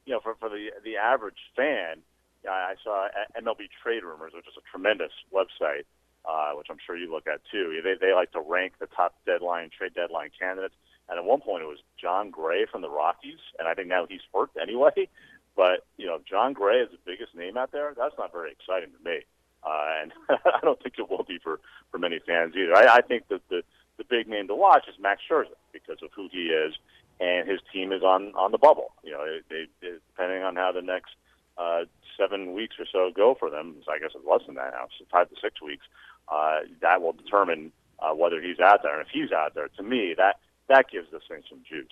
[0.05, 2.03] You know, for for the the average fan,
[2.49, 3.09] I saw
[3.41, 5.85] MLB Trade Rumors, which is a tremendous website,
[6.25, 7.81] uh, which I'm sure you look at too.
[7.83, 10.75] They they like to rank the top deadline trade deadline candidates,
[11.09, 14.07] and at one point it was Jon Gray from the Rockies, and I think now
[14.07, 15.09] he's hurt anyway.
[15.55, 17.93] But you know, Jon Gray is the biggest name out there.
[17.95, 19.21] That's not very exciting to me,
[19.63, 22.75] uh, and I don't think it will be for for many fans either.
[22.75, 23.63] I, I think that the
[23.99, 26.73] the big name to watch is Max Scherzer because of who he is,
[27.21, 28.93] and his team is on on the bubble.
[29.05, 31.13] You know, they, they depending on how the next
[31.59, 31.85] uh,
[32.17, 33.77] seven weeks or so go for them.
[33.89, 35.85] I guess it's less than that now, so five to six weeks.
[36.29, 38.99] Uh, that will determine uh, whether he's out there.
[38.99, 40.37] And if he's out there, to me, that
[40.69, 41.87] that gives this thing some juice.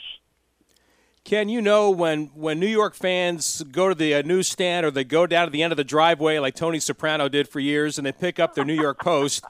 [1.24, 5.04] Ken, you know when when New York fans go to the uh, newsstand or they
[5.04, 8.06] go down to the end of the driveway like Tony Soprano did for years, and
[8.06, 9.44] they pick up their New York Post.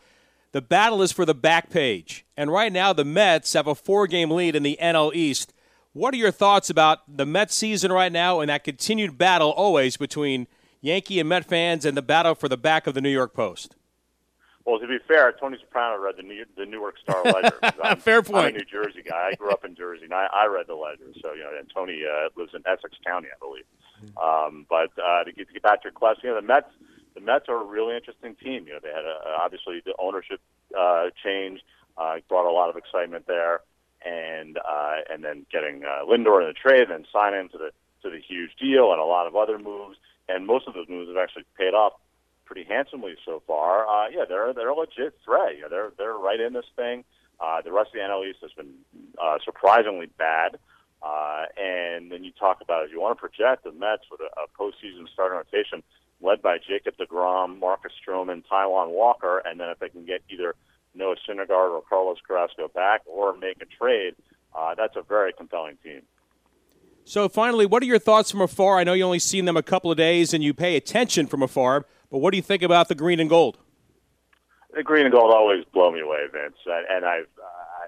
[0.52, 4.33] The battle is for the back page, and right now the Mets have a four-game
[4.33, 5.52] lead in the NL East.
[5.92, 9.96] What are your thoughts about the Mets season right now and that continued battle always
[9.96, 10.46] between
[10.81, 13.77] Yankee and Met fans and the battle for the back of the New York Post?
[14.66, 17.59] Well, to be fair, Tony Soprano read the New, the Newark Star Ledger.
[17.83, 18.57] I'm, Fair I'm a point.
[18.57, 19.31] New Jersey guy.
[19.33, 21.12] I grew up in Jersey, and I, I read the Ledger.
[21.23, 23.64] So you know, and Tony uh, lives in Essex County, I believe.
[24.23, 26.69] Um, but uh, to, get, to get back to your question, you know, the Mets,
[27.14, 28.66] the Mets are a really interesting team.
[28.66, 30.40] You know, they had a, obviously the ownership
[30.79, 31.61] uh, change
[31.99, 33.61] uh, brought a lot of excitement there,
[34.05, 37.71] and uh, and then getting uh, Lindor in the trade, and then signing to the
[38.03, 39.97] to the huge deal, and a lot of other moves.
[40.31, 41.95] And most of those moves have actually paid off
[42.45, 43.87] pretty handsomely so far.
[43.87, 45.59] Uh, yeah, they're they're a legit threat.
[45.61, 47.05] Know, they're they're right in this thing.
[47.40, 48.75] Uh, the rest of the NL East has been
[49.21, 50.59] uh, surprisingly bad.
[51.03, 54.29] Uh, and then you talk about if you want to project the Mets with a,
[54.37, 55.83] a postseason starting rotation
[56.21, 60.55] led by Jacob DeGrom, Marcus Stroman, Taijuan Walker, and then if they can get either
[60.95, 64.14] Noah Syndergaard or Carlos Carrasco back or make a trade,
[64.55, 66.03] uh, that's a very compelling team.
[67.05, 68.79] So finally, what are your thoughts from afar?
[68.79, 71.43] I know you only seen them a couple of days and you pay attention from
[71.43, 73.59] afar, but what do you think about the green and gold?
[74.75, 77.27] The green and gold always blow me away, Vince, and, I've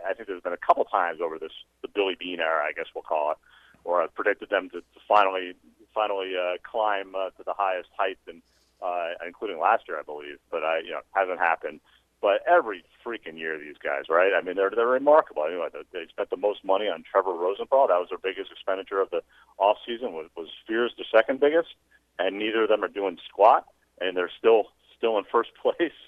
[0.08, 2.86] I think there's been a couple times over this the Billy Beane era, I guess
[2.94, 3.38] we'll call it,
[3.84, 5.54] where I've predicted them to, to finally
[5.94, 8.42] finally uh, climb uh, to the highest height, and
[8.82, 11.80] uh, including last year, I believe, but I you know hasn't happened.
[12.22, 14.30] But every freaking year, these guys, right?
[14.32, 15.50] I mean, they're they're remarkable.
[15.50, 17.88] You know, they- spent the most money on Trevor Rosenthal.
[17.88, 19.22] That was their biggest expenditure of the
[19.58, 20.12] off season.
[20.12, 21.74] Was was Spears the second biggest,
[22.20, 23.66] and neither of them are doing squat,
[24.00, 25.98] and they're still still in first place.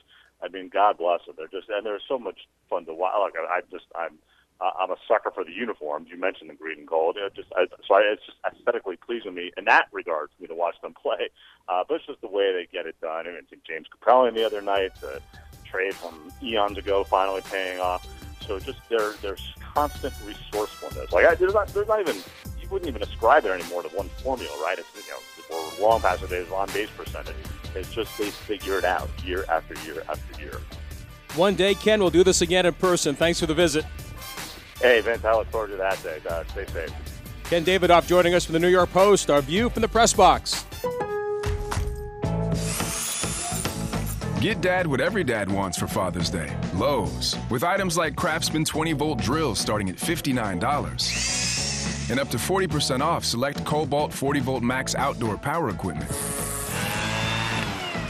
[0.41, 1.35] I mean, God bless them.
[1.37, 3.15] They're just and they're so much fun to watch.
[3.19, 4.19] Like I, I just I'm
[4.61, 6.09] uh, I'm a sucker for the uniforms.
[6.11, 7.17] You mentioned the green and gold.
[7.17, 10.47] It just I, so I, it's just aesthetically pleasing me in that regard for me
[10.49, 11.29] to watch them play.
[11.69, 13.27] Uh, but it's just the way they get it done.
[13.27, 15.21] I mean, James Kaprielian the other night, the
[15.75, 18.07] trade from eons ago, finally paying off.
[18.47, 21.13] So just their their constant resourcefulness.
[21.13, 22.17] Like I, there's not there's not even
[22.61, 24.79] you wouldn't even ascribe it anymore to one formula, right?
[24.79, 27.35] It's you know we're long past the days on base percentage.
[27.75, 30.61] It's just they figure it out year after year after year.
[31.35, 33.17] One day, Ken, we'll do this again in person.
[33.17, 33.85] Thanks for the visit.
[34.81, 36.21] Hey Vince, I look forward to that day.
[36.29, 36.93] Uh, stay safe.
[37.45, 39.31] Ken Davidoff joining us from the New York Post.
[39.31, 40.65] Our view from the press box.
[44.45, 46.55] Get dad what every dad wants for Father's Day.
[46.75, 47.35] Lowe's.
[47.49, 52.11] With items like Craftsman 20 volt drills starting at $59.
[52.11, 56.11] And up to 40% off select Kobalt 40 volt max outdoor power equipment.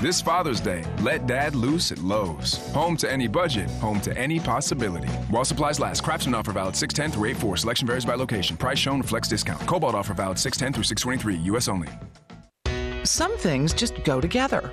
[0.03, 2.57] This Father's Day, let dad loose at Lowe's.
[2.73, 5.07] Home to any budget, home to any possibility.
[5.31, 7.59] While supplies last, Craftsman offer valid 610 through 84.
[7.59, 8.57] Selection varies by location.
[8.57, 9.65] Price shown, flex discount.
[9.69, 11.69] Kobalt offer valid 610 through 623, U.S.
[11.69, 11.91] only.
[13.05, 14.73] Some things just go together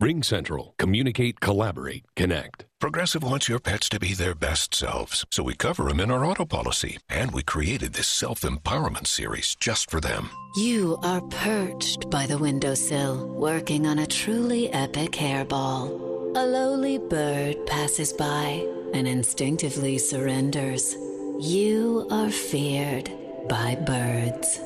[0.00, 0.74] Ring Central.
[0.76, 2.66] Communicate, collaborate, connect.
[2.80, 6.24] Progressive wants your pets to be their best selves, so we cover them in our
[6.24, 6.98] auto policy.
[7.08, 10.30] And we created this self empowerment series just for them.
[10.56, 15.88] You are perched by the windowsill, working on a truly epic hairball.
[16.36, 20.94] A lowly bird passes by and instinctively surrenders.
[21.38, 23.10] You are feared
[23.48, 24.58] by birds.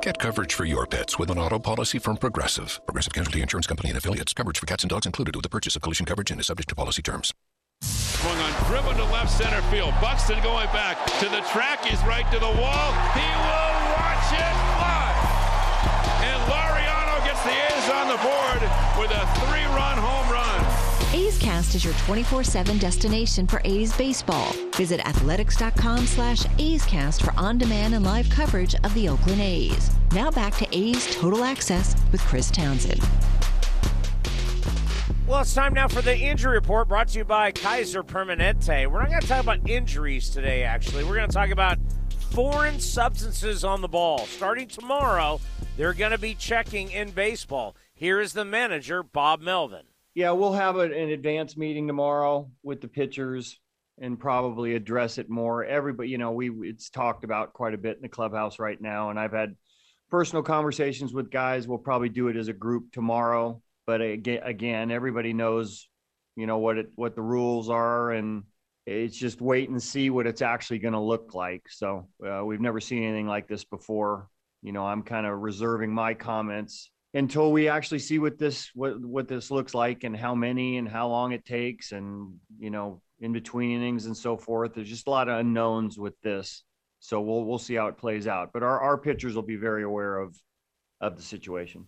[0.00, 2.80] Get coverage for your pets with an auto policy from Progressive.
[2.86, 4.32] Progressive Casualty Insurance Company and affiliates.
[4.32, 6.68] Coverage for cats and dogs included with the purchase of collision coverage and is subject
[6.68, 7.34] to policy terms.
[7.82, 9.92] Swung on, driven to left center field.
[10.00, 11.84] Buxton going back to the track.
[11.84, 12.92] He's right to the wall.
[13.14, 14.67] He will watch it
[21.68, 24.54] A's Cast is your 24-7 destination for A's baseball.
[24.74, 29.90] Visit athletics.com slash A's Cast for on-demand and live coverage of the Oakland A's.
[30.12, 33.00] Now back to A's Total Access with Chris Townsend.
[35.26, 38.86] Well, it's time now for the injury report brought to you by Kaiser Permanente.
[38.86, 41.04] We're not going to talk about injuries today, actually.
[41.04, 41.76] We're going to talk about
[42.30, 44.20] foreign substances on the ball.
[44.20, 45.38] Starting tomorrow,
[45.76, 47.76] they're going to be checking in baseball.
[47.92, 49.87] Here is the manager, Bob Melvin.
[50.18, 53.60] Yeah, we'll have an advanced meeting tomorrow with the pitchers
[54.00, 55.64] and probably address it more.
[55.64, 59.10] Everybody, you know, we it's talked about quite a bit in the clubhouse right now,
[59.10, 59.54] and I've had
[60.10, 61.68] personal conversations with guys.
[61.68, 65.88] We'll probably do it as a group tomorrow but again, again, everybody knows,
[66.36, 68.42] you know, what it what the rules are, and
[68.86, 71.62] it's just wait and see what it's actually going to look like.
[71.70, 74.28] So uh, we've never seen anything like this before.
[74.62, 79.00] You know, I'm kind of reserving my comments until we actually see what this what
[79.00, 83.00] what this looks like and how many and how long it takes and you know
[83.20, 84.74] in between innings and so forth.
[84.74, 86.64] There's just a lot of unknowns with this.
[87.00, 88.50] So we'll we'll see how it plays out.
[88.52, 90.36] But our, our pitchers will be very aware of
[91.00, 91.86] of the situation.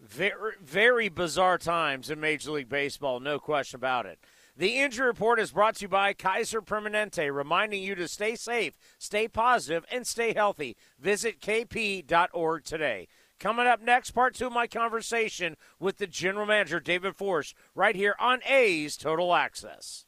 [0.00, 4.20] Very, very bizarre times in Major League Baseball, no question about it.
[4.56, 8.78] The injury report is brought to you by Kaiser Permanente, reminding you to stay safe,
[8.98, 10.76] stay positive, and stay healthy.
[10.98, 13.08] Visit kp.org today.
[13.40, 17.94] Coming up next, part two of my conversation with the general manager, David Forst, right
[17.94, 20.07] here on A's Total Access.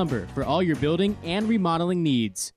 [0.09, 2.53] for all your building and remodeling needs.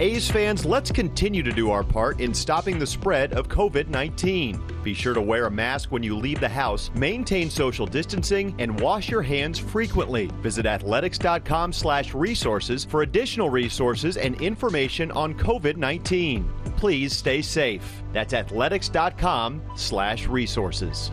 [0.00, 4.60] A's fans, let's continue to do our part in stopping the spread of COVID 19.
[4.82, 8.80] Be sure to wear a mask when you leave the house, maintain social distancing, and
[8.80, 10.26] wash your hands frequently.
[10.40, 16.50] Visit athletics.com slash resources for additional resources and information on COVID 19.
[16.76, 18.02] Please stay safe.
[18.12, 21.12] That's athletics.com slash resources.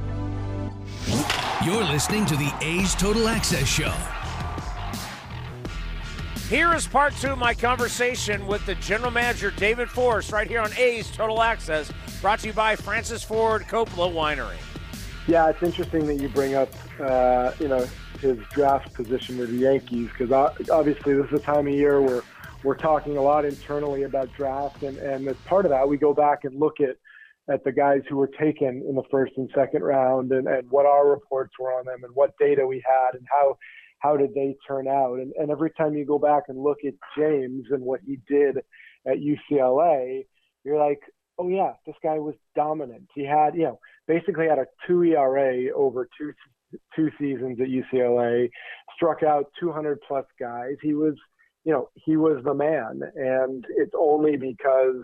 [1.64, 3.94] You're listening to the A's Total Access Show.
[6.50, 10.62] Here is part two of my conversation with the general manager, David Forst, right here
[10.62, 11.92] on A's Total Access,
[12.22, 14.58] brought to you by Francis Ford Coppola Winery.
[15.28, 17.86] Yeah, it's interesting that you bring up, uh, you know,
[18.20, 20.32] his draft position with the Yankees because
[20.72, 22.24] obviously this is a time of year where
[22.64, 26.16] we're talking a lot internally about draft, and, and as part of that, we go
[26.16, 26.96] back and look at
[27.48, 30.86] at the guys who were taken in the first and second round and, and what
[30.88, 33.56] our reports were on them and what data we had and how
[34.00, 35.20] how did they turn out?
[35.20, 38.58] And, and every time you go back and look at James and what he did
[39.08, 40.26] at UCLA,
[40.64, 41.00] you're like,
[41.38, 43.08] oh yeah, this guy was dominant.
[43.16, 46.34] He had, you know, basically had a two ERA over two
[46.96, 48.50] two seasons at UCLA,
[48.96, 50.76] struck out 200 plus guys.
[50.84, 51.16] He was,
[51.64, 55.04] you know, he was the man, and it's only because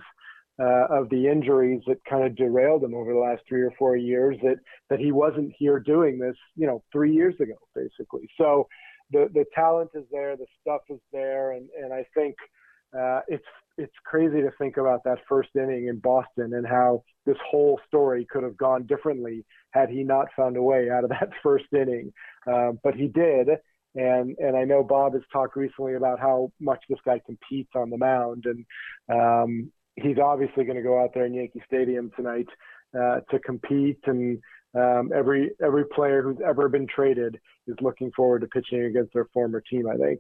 [0.59, 3.97] uh, of the injuries that kind of derailed him over the last three or four
[3.97, 4.55] years that
[4.89, 8.29] that he wasn't here doing this, you know, three years ago, basically.
[8.37, 8.67] So
[9.11, 12.35] the the talent is there, the stuff is there, and and I think
[12.97, 13.45] uh, it's
[13.77, 18.25] it's crazy to think about that first inning in Boston and how this whole story
[18.29, 22.13] could have gone differently had he not found a way out of that first inning.
[22.47, 23.49] Um, but he did,
[23.95, 27.89] and and I know Bob has talked recently about how much this guy competes on
[27.89, 28.65] the mound, and
[29.09, 32.47] um, he's obviously going to go out there in Yankee Stadium tonight
[32.97, 34.39] uh, to compete and
[34.75, 39.25] um, every every player who's ever been traded is looking forward to pitching against their
[39.33, 39.87] former team.
[39.87, 40.19] I think.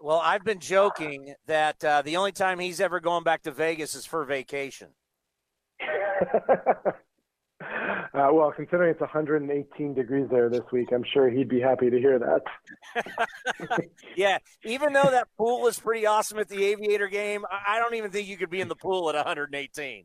[0.00, 3.94] Well, I've been joking that uh, the only time he's ever going back to Vegas
[3.94, 4.88] is for vacation.
[8.16, 11.98] Uh, well, considering it's 118 degrees there this week, I'm sure he'd be happy to
[11.98, 13.84] hear that.
[14.16, 18.10] yeah, even though that pool is pretty awesome at the Aviator game, I don't even
[18.10, 20.04] think you could be in the pool at 118.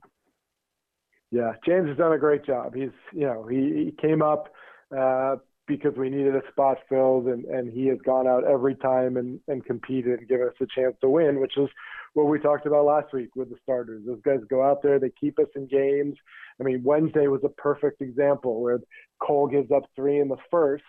[1.31, 2.75] Yeah, James has done a great job.
[2.75, 4.49] He's, you know, he, he came up
[4.95, 9.15] uh, because we needed a spot filled, and, and he has gone out every time
[9.15, 11.69] and, and competed and given us a chance to win, which is
[12.13, 14.03] what we talked about last week with the starters.
[14.05, 16.15] Those guys go out there, they keep us in games.
[16.59, 18.79] I mean, Wednesday was a perfect example where
[19.21, 20.83] Cole gives up three in the first,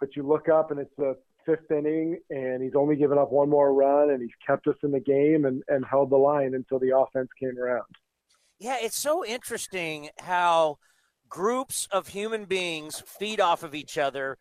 [0.00, 1.16] but you look up and it's the
[1.46, 4.90] fifth inning and he's only given up one more run and he's kept us in
[4.90, 7.86] the game and, and held the line until the offense came around.
[8.58, 10.78] Yeah, it's so interesting how
[11.28, 14.36] groups of human beings feed off of each other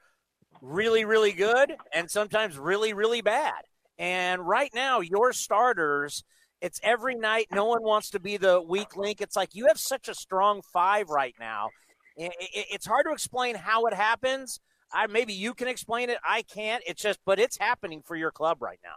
[0.61, 3.61] really, really good and sometimes really, really bad.
[3.99, 6.23] And right now, your starters,
[6.61, 7.47] it's every night.
[7.51, 9.21] No one wants to be the weak link.
[9.21, 11.69] It's like you have such a strong five right now.
[12.15, 14.59] It's hard to explain how it happens.
[14.91, 16.17] I maybe you can explain it.
[16.27, 16.83] I can't.
[16.87, 18.95] It's just, but it's happening for your club right now.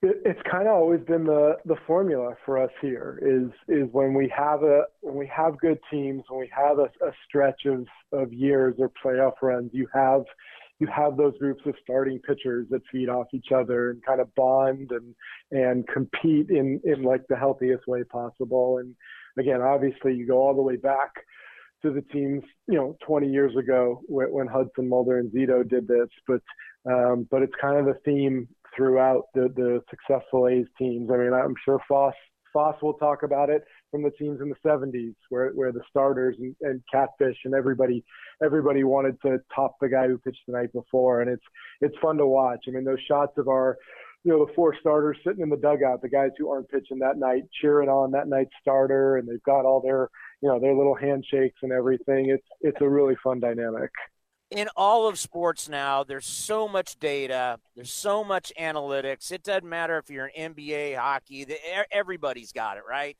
[0.00, 4.32] It's kind of always been the the formula for us here is is when we
[4.36, 8.32] have a when we have good teams when we have a, a stretch of of
[8.32, 10.22] years or playoff runs you have
[10.80, 14.32] you have those groups of starting pitchers that feed off each other and kind of
[14.34, 15.14] bond and
[15.50, 18.78] and compete in in like the healthiest way possible.
[18.78, 18.94] And
[19.38, 21.10] again, obviously, you go all the way back
[21.82, 25.88] to the teams, you know, 20 years ago when, when Hudson, Mulder, and Zito did
[25.88, 26.08] this.
[26.26, 26.42] But
[26.86, 31.10] um, but it's kind of the theme throughout the the successful A's teams.
[31.12, 32.14] I mean, I'm sure Fosse
[32.52, 36.36] Fosse will talk about it from the teams in the 70s where where the starters
[36.38, 38.04] and, and catfish and everybody
[38.42, 41.20] everybody wanted to top the guy who pitched the night before.
[41.20, 41.44] And it's
[41.80, 42.64] it's fun to watch.
[42.68, 43.78] I mean those shots of our
[44.24, 47.18] you know the four starters sitting in the dugout the guys who aren't pitching that
[47.18, 50.08] night cheering on that night's starter and they've got all their
[50.42, 52.30] you know their little handshakes and everything.
[52.30, 53.90] It's it's a really fun dynamic
[54.50, 59.30] in all of sports now, there's so much data, there's so much analytics.
[59.30, 61.46] It doesn't matter if you're an NBA, hockey,
[61.92, 63.16] everybody's got it, right?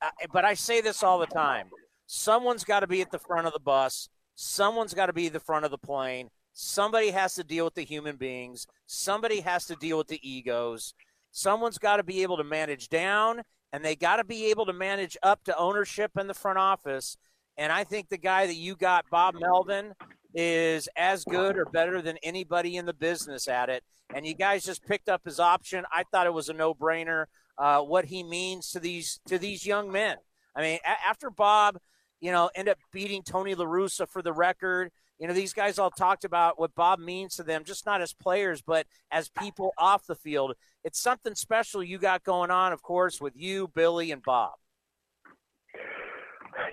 [0.00, 1.68] Uh, but I say this all the time
[2.06, 5.40] someone's got to be at the front of the bus, someone's got to be the
[5.40, 6.28] front of the plane.
[6.54, 8.66] Somebody has to deal with the human beings.
[8.86, 10.92] Somebody has to deal with the egos.
[11.30, 13.40] Someone's got to be able to manage down,
[13.72, 17.16] and they got to be able to manage up to ownership in the front office.
[17.56, 19.94] And I think the guy that you got, Bob Melvin,
[20.34, 23.84] is as good or better than anybody in the business at it.
[24.14, 25.84] And you guys just picked up his option.
[25.92, 27.26] I thought it was a no-brainer.
[27.58, 30.16] Uh, what he means to these to these young men.
[30.56, 31.78] I mean, a- after Bob,
[32.20, 34.90] you know, end up beating Tony La Russa for the record.
[35.18, 38.12] You know, these guys all talked about what Bob means to them, just not as
[38.12, 40.54] players, but as people off the field.
[40.82, 44.52] It's something special you got going on, of course, with you, Billy, and Bob.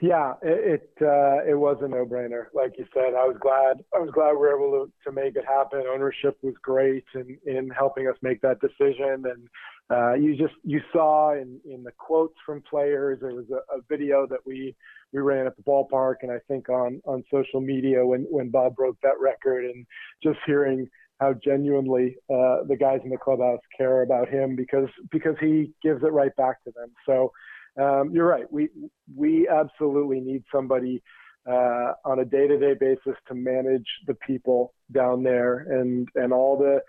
[0.01, 2.45] Yeah, it it, uh, it was a no-brainer.
[2.53, 5.35] Like you said, I was glad I was glad we were able to, to make
[5.35, 5.83] it happen.
[5.89, 9.47] Ownership was great in in helping us make that decision, and
[9.89, 13.19] uh, you just you saw in in the quotes from players.
[13.21, 14.75] There was a, a video that we
[15.13, 18.75] we ran at the ballpark, and I think on on social media when when Bob
[18.75, 19.85] broke that record, and
[20.21, 25.35] just hearing how genuinely uh, the guys in the clubhouse care about him because because
[25.39, 26.91] he gives it right back to them.
[27.05, 27.31] So
[27.79, 28.51] um, you're right.
[28.51, 28.69] We
[29.15, 31.01] we absolutely need somebody
[31.47, 36.81] uh, on a day-to-day basis to manage the people down there, and and all the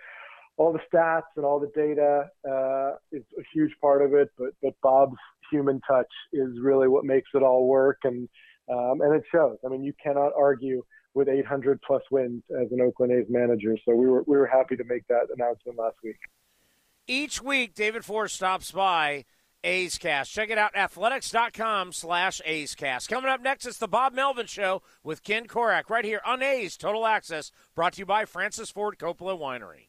[0.56, 4.30] all the stats and all the data uh, is a huge part of it.
[4.36, 5.16] But but Bob's
[5.50, 8.28] human touch is really what makes it all work, and
[8.68, 9.58] um, and it shows.
[9.64, 10.82] I mean, you cannot argue
[11.14, 13.76] with 800 plus wins as an Oakland A's manager.
[13.84, 16.18] So we were we were happy to make that announcement last week.
[17.06, 19.24] Each week, David Forst stops by
[19.62, 20.32] A's Cast.
[20.32, 23.08] Check it out, athletics.com slash A's Cast.
[23.08, 26.76] Coming up next, it's the Bob Melvin Show with Ken Korach right here on A's
[26.76, 29.88] Total Access, brought to you by Francis Ford Coppola Winery.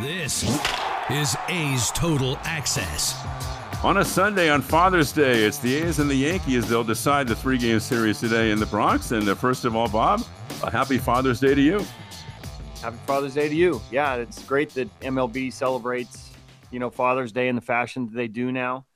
[0.00, 0.44] This
[1.10, 3.22] is A's Total Access.
[3.84, 6.66] On a Sunday on Father's Day, it's the A's and the Yankees.
[6.66, 9.10] They'll decide the three game series today in the Bronx.
[9.10, 10.22] And uh, first of all, Bob,
[10.62, 11.84] a happy Father's Day to you.
[12.80, 13.82] Happy Father's Day to you.
[13.90, 16.30] Yeah, it's great that MLB celebrates,
[16.70, 18.86] you know, Father's Day in the fashion that they do now.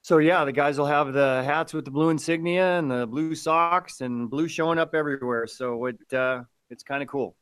[0.00, 3.34] So yeah, the guys will have the hats with the blue insignia and the blue
[3.34, 5.46] socks and blue showing up everywhere.
[5.46, 7.36] So it uh, it's kind of cool.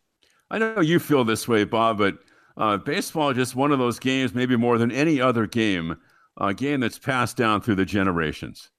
[0.51, 2.19] I know you feel this way, Bob, but
[2.57, 5.97] uh, baseball just one of those games, maybe more than any other game,
[6.37, 8.71] a game that's passed down through the generations.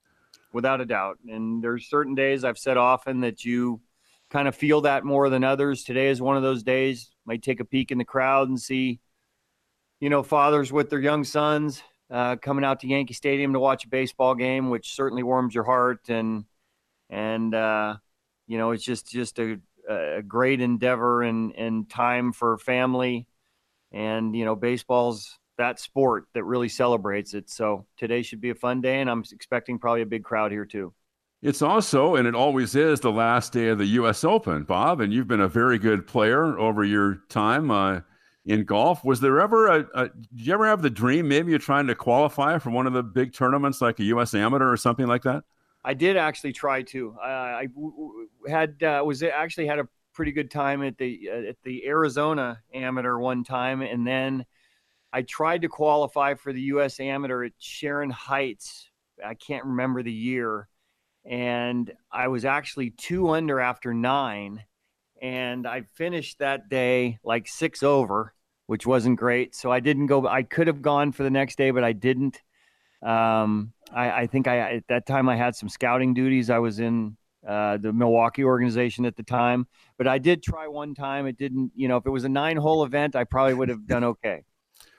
[0.54, 1.20] Without a doubt.
[1.28, 3.82] And there's certain days I've said often that you
[4.30, 5.84] kind of feel that more than others.
[5.84, 7.12] Today is one of those days.
[7.26, 9.00] Might take a peek in the crowd and see,
[10.00, 13.84] you know, fathers with their young sons uh, coming out to Yankee Stadium to watch
[13.84, 16.08] a baseball game, which certainly warms your heart.
[16.08, 16.46] And
[17.10, 17.98] and uh,
[18.48, 19.60] you know, it's just just a,
[19.90, 23.28] a great endeavor and and time for family
[23.96, 27.50] and you know baseball's that sport that really celebrates it.
[27.50, 30.66] So today should be a fun day and i'm expecting probably a big crowd here
[30.66, 30.94] too.
[31.42, 35.14] It's also and it always is the last day of the us open bob and
[35.14, 38.02] you've been a very good player over your time uh,
[38.46, 39.04] in golf.
[39.06, 41.96] Was there ever a, a, did you ever have the dream maybe you're trying to
[41.96, 45.44] qualify for one of the big tournaments like a us amateur or something like that?
[45.86, 47.16] I did actually try to.
[47.24, 47.68] Uh, i
[48.48, 51.86] had uh, was it actually had a pretty good time at the uh, at the
[51.86, 54.46] Arizona Amateur one time, and then
[55.14, 57.00] I tried to qualify for the U.S.
[57.00, 58.90] Amateur at Sharon Heights.
[59.24, 60.68] I can't remember the year,
[61.26, 64.64] and I was actually two under after nine,
[65.22, 68.34] and I finished that day like six over,
[68.66, 69.54] which wasn't great.
[69.54, 70.28] So I didn't go.
[70.28, 72.42] I could have gone for the next day, but I didn't.
[73.04, 76.50] Um, I, I think I at that time I had some scouting duties.
[76.50, 77.18] I was in
[77.48, 79.68] uh, the Milwaukee organization at the time.
[79.98, 81.28] But I did try one time.
[81.28, 83.86] It didn't, you know, if it was a nine hole event, I probably would have
[83.88, 84.44] done okay.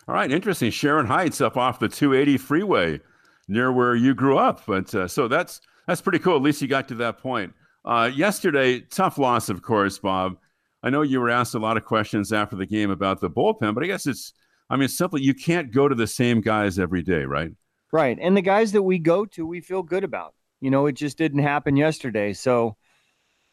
[0.09, 0.71] All right, interesting.
[0.71, 3.01] Sharon Heights up off the 280 freeway
[3.49, 4.65] near where you grew up.
[4.67, 6.37] But uh, so that's that's pretty cool.
[6.37, 7.53] At least you got to that point.
[7.85, 10.37] Uh, yesterday, tough loss, of course, Bob.
[10.83, 13.75] I know you were asked a lot of questions after the game about the bullpen,
[13.75, 14.33] but I guess it's,
[14.71, 17.51] I mean, simply you can't go to the same guys every day, right?
[17.93, 18.19] Right.
[18.21, 20.35] And the guys that we go to, we feel good about.
[20.61, 22.33] You know, it just didn't happen yesterday.
[22.33, 22.77] So,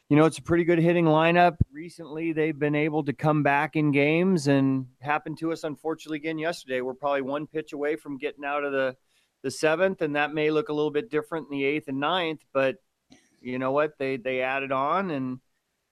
[0.08, 1.56] you know, it's a pretty good hitting lineup.
[1.72, 6.38] Recently, they've been able to come back in games and happened to us, unfortunately, again
[6.38, 6.80] yesterday.
[6.80, 8.96] We're probably one pitch away from getting out of the
[9.42, 12.40] the seventh, and that may look a little bit different in the eighth and ninth.
[12.52, 12.76] But
[13.40, 13.98] you know what?
[13.98, 15.38] They they added on, and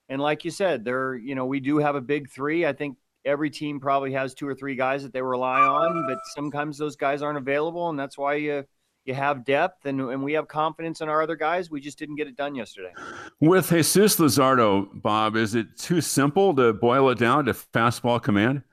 [0.09, 2.65] and like you said, they're you know we do have a big three.
[2.65, 6.17] I think every team probably has two or three guys that they rely on, but
[6.33, 8.65] sometimes those guys aren't available, and that's why you
[9.05, 11.69] you have depth and, and we have confidence in our other guys.
[11.69, 12.93] We just didn't get it done yesterday.
[13.41, 18.63] With Jesus Luzardo, Bob, is it too simple to boil it down to fastball command?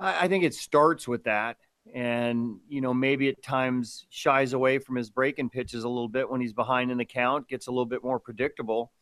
[0.00, 1.58] I, I think it starts with that.
[1.94, 6.28] And, you know, maybe at times shies away from his breaking pitches a little bit
[6.28, 8.92] when he's behind in the count, gets a little bit more predictable.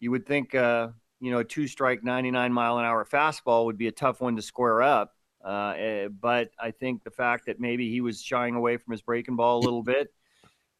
[0.00, 0.88] You would think, uh,
[1.20, 4.36] you know, a two strike, 99 mile an hour fastball would be a tough one
[4.36, 5.15] to square up.
[5.46, 9.00] Uh, eh, but I think the fact that maybe he was shying away from his
[9.00, 10.12] breaking ball a little bit,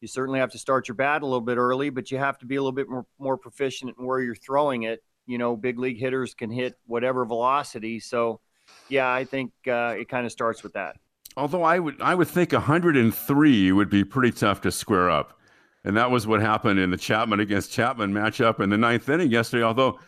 [0.01, 2.45] you certainly have to start your bat a little bit early, but you have to
[2.45, 5.01] be a little bit more, more proficient in where you're throwing it.
[5.25, 7.99] You know, big league hitters can hit whatever velocity.
[7.99, 8.41] So,
[8.89, 10.97] yeah, I think uh, it kind of starts with that.
[11.37, 15.39] Although I would, I would think 103 would be pretty tough to square up,
[15.85, 19.31] and that was what happened in the Chapman against Chapman matchup in the ninth inning
[19.31, 19.63] yesterday.
[19.63, 19.99] Although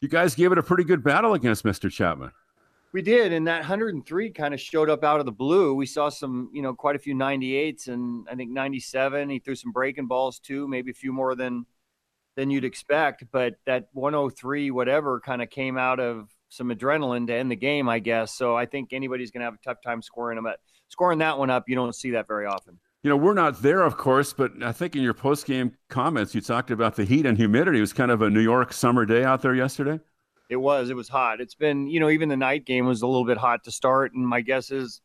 [0.00, 1.90] you guys gave it a pretty good battle against Mr.
[1.90, 2.30] Chapman.
[2.92, 5.74] We did, and that 103 kind of showed up out of the blue.
[5.74, 9.30] We saw some, you know, quite a few 98s, and I think 97.
[9.30, 11.66] He threw some breaking balls too, maybe a few more than
[12.36, 13.24] than you'd expect.
[13.30, 17.88] But that 103, whatever, kind of came out of some adrenaline to end the game,
[17.88, 18.34] I guess.
[18.34, 20.46] So I think anybody's going to have a tough time scoring them.
[20.46, 22.78] At scoring that one up, you don't see that very often.
[23.02, 26.34] You know, we're not there, of course, but I think in your post game comments,
[26.34, 27.78] you talked about the heat and humidity.
[27.78, 30.00] It was kind of a New York summer day out there yesterday.
[30.50, 30.90] It was.
[30.90, 31.40] It was hot.
[31.40, 34.14] It's been, you know, even the night game was a little bit hot to start,
[34.14, 35.00] and my guess is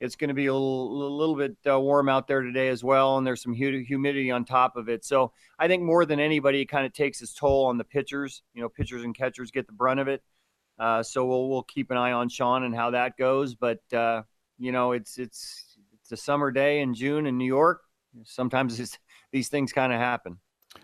[0.00, 2.82] it's going to be a little, a little bit uh, warm out there today as
[2.82, 5.04] well, and there's some humidity on top of it.
[5.04, 8.42] So I think more than anybody, it kind of takes its toll on the pitchers.
[8.54, 10.22] You know, pitchers and catchers get the brunt of it.
[10.78, 13.54] Uh, so we'll we'll keep an eye on Sean and how that goes.
[13.54, 14.22] But uh,
[14.58, 17.82] you know, it's it's it's a summer day in June in New York.
[18.24, 18.78] Sometimes
[19.32, 20.38] these things kind of happen.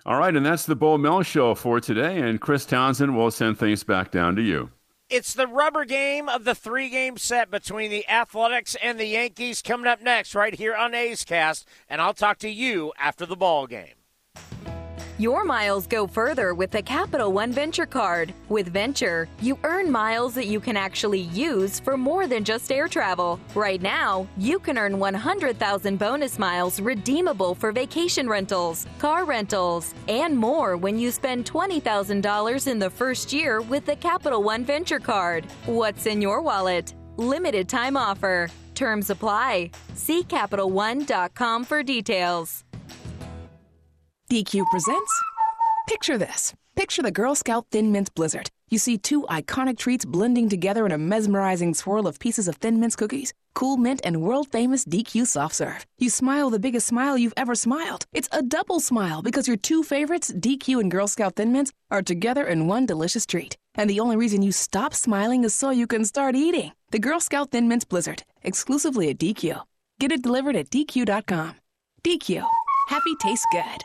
[0.06, 2.20] All right, and that's the Bo Mel show for today.
[2.20, 4.70] And Chris Townsend will send things back down to you.
[5.10, 9.62] It's the rubber game of the three game set between the Athletics and the Yankees
[9.62, 11.66] coming up next, right here on A's Cast.
[11.88, 13.94] And I'll talk to you after the ball game.
[15.18, 18.34] Your miles go further with the Capital One Venture Card.
[18.50, 22.86] With Venture, you earn miles that you can actually use for more than just air
[22.86, 23.40] travel.
[23.54, 30.36] Right now, you can earn 100,000 bonus miles redeemable for vacation rentals, car rentals, and
[30.36, 35.46] more when you spend $20,000 in the first year with the Capital One Venture Card.
[35.64, 36.92] What's in your wallet?
[37.16, 38.50] Limited time offer.
[38.74, 39.70] Terms apply.
[39.94, 42.64] See CapitalOne.com for details.
[44.28, 45.22] DQ presents
[45.86, 46.52] Picture this.
[46.74, 48.50] Picture the Girl Scout Thin Mints Blizzard.
[48.68, 52.80] You see two iconic treats blending together in a mesmerizing swirl of pieces of Thin
[52.80, 55.86] Mints cookies, cool mint, and world famous DQ soft serve.
[55.98, 58.06] You smile the biggest smile you've ever smiled.
[58.12, 62.02] It's a double smile because your two favorites, DQ and Girl Scout Thin Mints, are
[62.02, 63.56] together in one delicious treat.
[63.76, 66.72] And the only reason you stop smiling is so you can start eating.
[66.90, 69.62] The Girl Scout Thin Mints Blizzard, exclusively at DQ.
[70.00, 71.54] Get it delivered at DQ.com.
[72.02, 72.44] DQ.
[72.88, 73.84] Happy tastes good.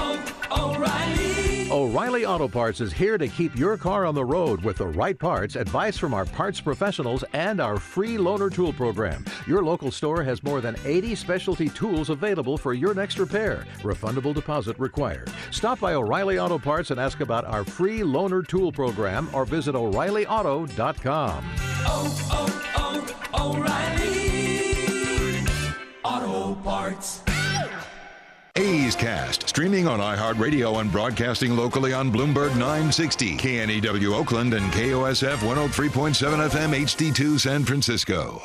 [0.51, 1.71] O'Reilly.
[1.71, 5.17] O'Reilly Auto Parts is here to keep your car on the road with the right
[5.17, 9.23] parts, advice from our parts professionals, and our free loaner tool program.
[9.47, 13.65] Your local store has more than 80 specialty tools available for your next repair.
[13.83, 15.31] Refundable deposit required.
[15.51, 19.73] Stop by O'Reilly Auto Parts and ask about our free loaner tool program or visit
[19.73, 21.45] O'ReillyAuto.com.
[21.83, 24.11] Oh, oh, oh, O'Reilly
[26.03, 27.30] Auto Parts.
[28.57, 35.37] A's Cast, streaming on iHeartRadio and broadcasting locally on Bloomberg 960, KNEW Oakland, and KOSF
[35.37, 38.41] 103.7 FM HD2 San Francisco.